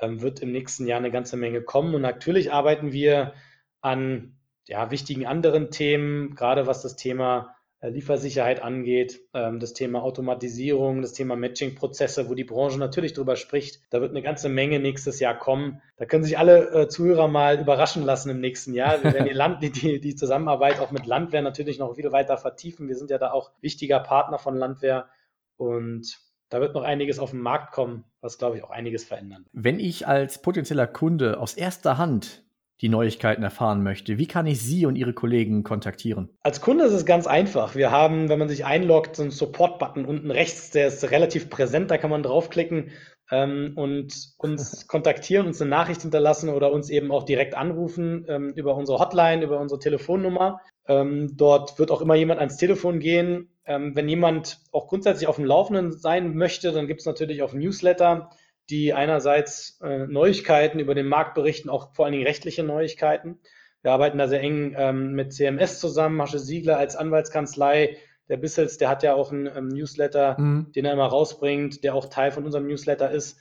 ähm, 0.00 0.20
wird 0.20 0.40
im 0.40 0.50
nächsten 0.50 0.86
Jahr 0.86 0.98
eine 0.98 1.12
ganze 1.12 1.36
Menge 1.36 1.62
kommen. 1.62 1.94
Und 1.94 2.02
natürlich 2.02 2.52
arbeiten 2.52 2.92
wir 2.92 3.34
an 3.80 4.36
ja, 4.66 4.90
wichtigen 4.90 5.24
anderen 5.26 5.70
Themen, 5.70 6.34
gerade 6.34 6.66
was 6.66 6.82
das 6.82 6.96
Thema 6.96 7.54
Liefersicherheit 7.88 8.62
angeht, 8.62 9.20
ähm, 9.34 9.58
das 9.58 9.72
Thema 9.72 10.02
Automatisierung, 10.02 11.02
das 11.02 11.12
Thema 11.12 11.36
Matching-Prozesse, 11.36 12.28
wo 12.28 12.34
die 12.34 12.44
Branche 12.44 12.78
natürlich 12.78 13.12
drüber 13.12 13.36
spricht. 13.36 13.80
Da 13.90 14.00
wird 14.00 14.10
eine 14.10 14.22
ganze 14.22 14.48
Menge 14.48 14.78
nächstes 14.78 15.18
Jahr 15.18 15.38
kommen. 15.38 15.82
Da 15.96 16.04
können 16.04 16.24
sich 16.24 16.38
alle 16.38 16.70
äh, 16.70 16.88
Zuhörer 16.88 17.28
mal 17.28 17.60
überraschen 17.60 18.04
lassen 18.04 18.30
im 18.30 18.40
nächsten 18.40 18.74
Jahr. 18.74 19.02
Wir 19.02 19.12
werden 19.12 19.26
die, 19.28 19.34
Land, 19.34 19.62
die, 19.62 20.00
die 20.00 20.14
Zusammenarbeit 20.14 20.78
auch 20.78 20.92
mit 20.92 21.06
Landwehr 21.06 21.42
natürlich 21.42 21.78
noch 21.78 21.94
viel 21.96 22.12
weiter 22.12 22.38
vertiefen. 22.38 22.88
Wir 22.88 22.96
sind 22.96 23.10
ja 23.10 23.18
da 23.18 23.32
auch 23.32 23.50
wichtiger 23.60 24.00
Partner 24.00 24.38
von 24.38 24.56
Landwehr 24.56 25.08
und 25.56 26.18
da 26.52 26.60
wird 26.60 26.74
noch 26.74 26.82
einiges 26.82 27.18
auf 27.18 27.30
den 27.30 27.40
Markt 27.40 27.72
kommen, 27.72 28.04
was, 28.20 28.36
glaube 28.36 28.58
ich, 28.58 28.62
auch 28.62 28.70
einiges 28.70 29.04
verändern. 29.04 29.46
Wenn 29.52 29.80
ich 29.80 30.06
als 30.06 30.42
potenzieller 30.42 30.86
Kunde 30.86 31.40
aus 31.40 31.54
erster 31.54 31.96
Hand 31.96 32.41
die 32.82 32.88
Neuigkeiten 32.88 33.44
erfahren 33.44 33.82
möchte, 33.82 34.18
wie 34.18 34.26
kann 34.26 34.46
ich 34.46 34.60
Sie 34.60 34.86
und 34.86 34.96
Ihre 34.96 35.12
Kollegen 35.12 35.62
kontaktieren? 35.62 36.28
Als 36.42 36.60
Kunde 36.60 36.84
ist 36.84 36.92
es 36.92 37.06
ganz 37.06 37.28
einfach. 37.28 37.76
Wir 37.76 37.92
haben, 37.92 38.28
wenn 38.28 38.40
man 38.40 38.48
sich 38.48 38.64
einloggt, 38.64 39.14
so 39.14 39.22
einen 39.22 39.30
Support-Button 39.30 40.04
unten 40.04 40.32
rechts, 40.32 40.70
der 40.70 40.88
ist 40.88 41.08
relativ 41.12 41.48
präsent, 41.48 41.92
da 41.92 41.96
kann 41.96 42.10
man 42.10 42.24
draufklicken 42.24 42.90
ähm, 43.30 43.72
und 43.76 44.12
uns 44.36 44.86
kontaktieren, 44.88 45.46
uns 45.46 45.60
eine 45.60 45.70
Nachricht 45.70 46.02
hinterlassen 46.02 46.48
oder 46.48 46.72
uns 46.72 46.90
eben 46.90 47.12
auch 47.12 47.22
direkt 47.22 47.54
anrufen 47.56 48.26
ähm, 48.28 48.52
über 48.56 48.74
unsere 48.74 48.98
Hotline, 48.98 49.44
über 49.44 49.60
unsere 49.60 49.78
Telefonnummer. 49.78 50.60
Ähm, 50.88 51.36
dort 51.36 51.78
wird 51.78 51.92
auch 51.92 52.00
immer 52.00 52.16
jemand 52.16 52.40
ans 52.40 52.56
Telefon 52.56 52.98
gehen. 52.98 53.48
Ähm, 53.64 53.94
wenn 53.94 54.08
jemand 54.08 54.58
auch 54.72 54.88
grundsätzlich 54.88 55.28
auf 55.28 55.36
dem 55.36 55.44
Laufenden 55.44 55.92
sein 55.92 56.34
möchte, 56.34 56.72
dann 56.72 56.88
gibt 56.88 57.00
es 57.00 57.06
natürlich 57.06 57.44
auch 57.44 57.52
Newsletter 57.52 58.30
die 58.72 58.94
einerseits 58.94 59.78
äh, 59.82 60.06
Neuigkeiten 60.06 60.78
über 60.78 60.94
den 60.94 61.06
Markt 61.06 61.34
berichten, 61.34 61.68
auch 61.68 61.92
vor 61.92 62.06
allen 62.06 62.12
Dingen 62.12 62.26
rechtliche 62.26 62.62
Neuigkeiten. 62.62 63.38
Wir 63.82 63.92
arbeiten 63.92 64.16
da 64.16 64.28
sehr 64.28 64.40
eng 64.40 64.74
ähm, 64.78 65.12
mit 65.12 65.34
CMS 65.34 65.78
zusammen, 65.78 66.16
Masche 66.16 66.38
Siegler 66.38 66.78
als 66.78 66.96
Anwaltskanzlei. 66.96 67.98
Der 68.30 68.38
Bissels, 68.38 68.78
der 68.78 68.88
hat 68.88 69.02
ja 69.02 69.14
auch 69.14 69.30
einen 69.30 69.46
ähm, 69.46 69.68
Newsletter, 69.68 70.40
mhm. 70.40 70.72
den 70.72 70.86
er 70.86 70.94
immer 70.94 71.06
rausbringt, 71.06 71.84
der 71.84 71.94
auch 71.94 72.06
Teil 72.06 72.30
von 72.30 72.46
unserem 72.46 72.66
Newsletter 72.66 73.10
ist. 73.10 73.38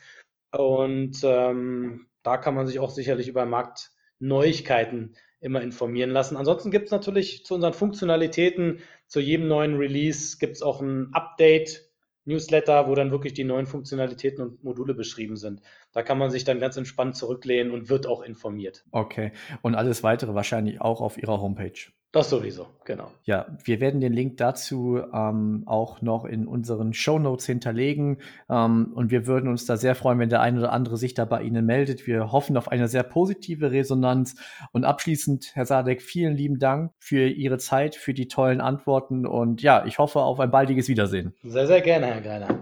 Und 0.52 1.22
ähm, 1.24 2.08
da 2.24 2.36
kann 2.36 2.54
man 2.54 2.68
sich 2.68 2.80
auch 2.80 2.90
sicherlich 2.90 3.30
über 3.30 3.46
Marktneuigkeiten 3.46 5.16
immer 5.40 5.62
informieren 5.62 6.10
lassen. 6.10 6.36
Ansonsten 6.36 6.72
gibt 6.72 6.88
es 6.88 6.92
natürlich 6.92 7.46
zu 7.46 7.56
unseren 7.56 7.74
Funktionalitäten, 7.74 8.80
zu 9.08 9.22
jedem 9.22 9.48
neuen 9.48 9.78
Release 9.78 10.38
gibt 10.40 10.58
es 10.58 10.62
auch 10.62 10.82
ein 10.82 11.10
Update 11.14 11.90
Newsletter, 12.26 12.88
wo 12.88 12.96
dann 12.96 13.12
wirklich 13.12 13.34
die 13.34 13.44
neuen 13.44 13.66
Funktionalitäten 13.66 14.44
und 14.44 14.64
Module 14.64 14.94
beschrieben 14.94 15.38
sind. 15.38 15.62
Da 15.92 16.04
kann 16.04 16.18
man 16.18 16.32
sich 16.32 16.44
dann 16.44 16.60
ganz 16.60 16.78
entspannt 16.78 17.16
zurücklehnen 17.16 17.72
und 17.74 17.90
wird 17.90 18.08
auch 18.08 18.22
informiert. 18.22 18.84
Okay. 18.92 19.32
Und 19.62 19.76
alles 19.76 20.04
weitere 20.04 20.34
wahrscheinlich 20.34 20.82
auch 20.82 21.02
auf 21.02 21.18
Ihrer 21.18 21.42
Homepage. 21.42 21.92
Das 22.14 22.30
sowieso, 22.30 22.68
genau. 22.84 23.10
Ja, 23.24 23.46
wir 23.64 23.80
werden 23.80 24.02
den 24.02 24.12
Link 24.12 24.36
dazu 24.36 25.02
ähm, 25.14 25.64
auch 25.66 26.02
noch 26.02 26.26
in 26.26 26.46
unseren 26.46 26.94
Show 26.94 27.20
Notes 27.20 27.46
hinterlegen. 27.46 28.18
Ähm, 28.50 28.92
und 28.94 29.12
wir 29.12 29.28
würden 29.28 29.50
uns 29.50 29.66
da 29.66 29.78
sehr 29.78 29.96
freuen, 29.96 30.20
wenn 30.20 30.28
der 30.28 30.42
eine 30.42 30.60
oder 30.60 30.74
andere 30.74 30.98
sich 30.98 31.14
da 31.14 31.24
bei 31.24 31.42
Ihnen 31.42 31.66
meldet. 31.66 32.08
Wir 32.08 32.34
hoffen 32.34 32.58
auf 32.58 32.68
eine 32.68 32.90
sehr 32.90 33.04
positive 33.04 33.72
Resonanz. 33.72 34.36
Und 34.74 34.84
abschließend, 34.84 35.52
Herr 35.54 35.66
Sadek, 35.66 36.02
vielen 36.02 36.36
lieben 36.36 36.60
Dank 36.60 36.92
für 37.00 37.30
Ihre 37.30 37.60
Zeit, 37.60 37.96
für 37.96 38.14
die 38.14 38.28
tollen 38.28 38.60
Antworten. 38.60 39.26
Und 39.26 39.62
ja, 39.62 39.86
ich 39.86 39.98
hoffe 39.98 40.20
auf 40.20 40.42
ein 40.42 40.52
baldiges 40.52 40.90
Wiedersehen. 40.90 41.34
Sehr, 41.44 41.68
sehr 41.68 41.80
gerne, 41.80 42.08
Herr 42.08 42.22
Greiner. 42.22 42.60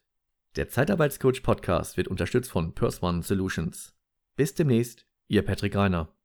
Der 0.56 0.68
Zeitarbeitscoach 0.68 1.42
Podcast 1.42 1.98
wird 1.98 2.08
unterstützt 2.08 2.50
von 2.50 2.74
Purse 2.74 3.02
One 3.02 3.22
Solutions. 3.22 3.94
Bis 4.34 4.54
demnächst, 4.54 5.06
Ihr 5.26 5.44
Patrick 5.44 5.76
Reiner. 5.76 6.17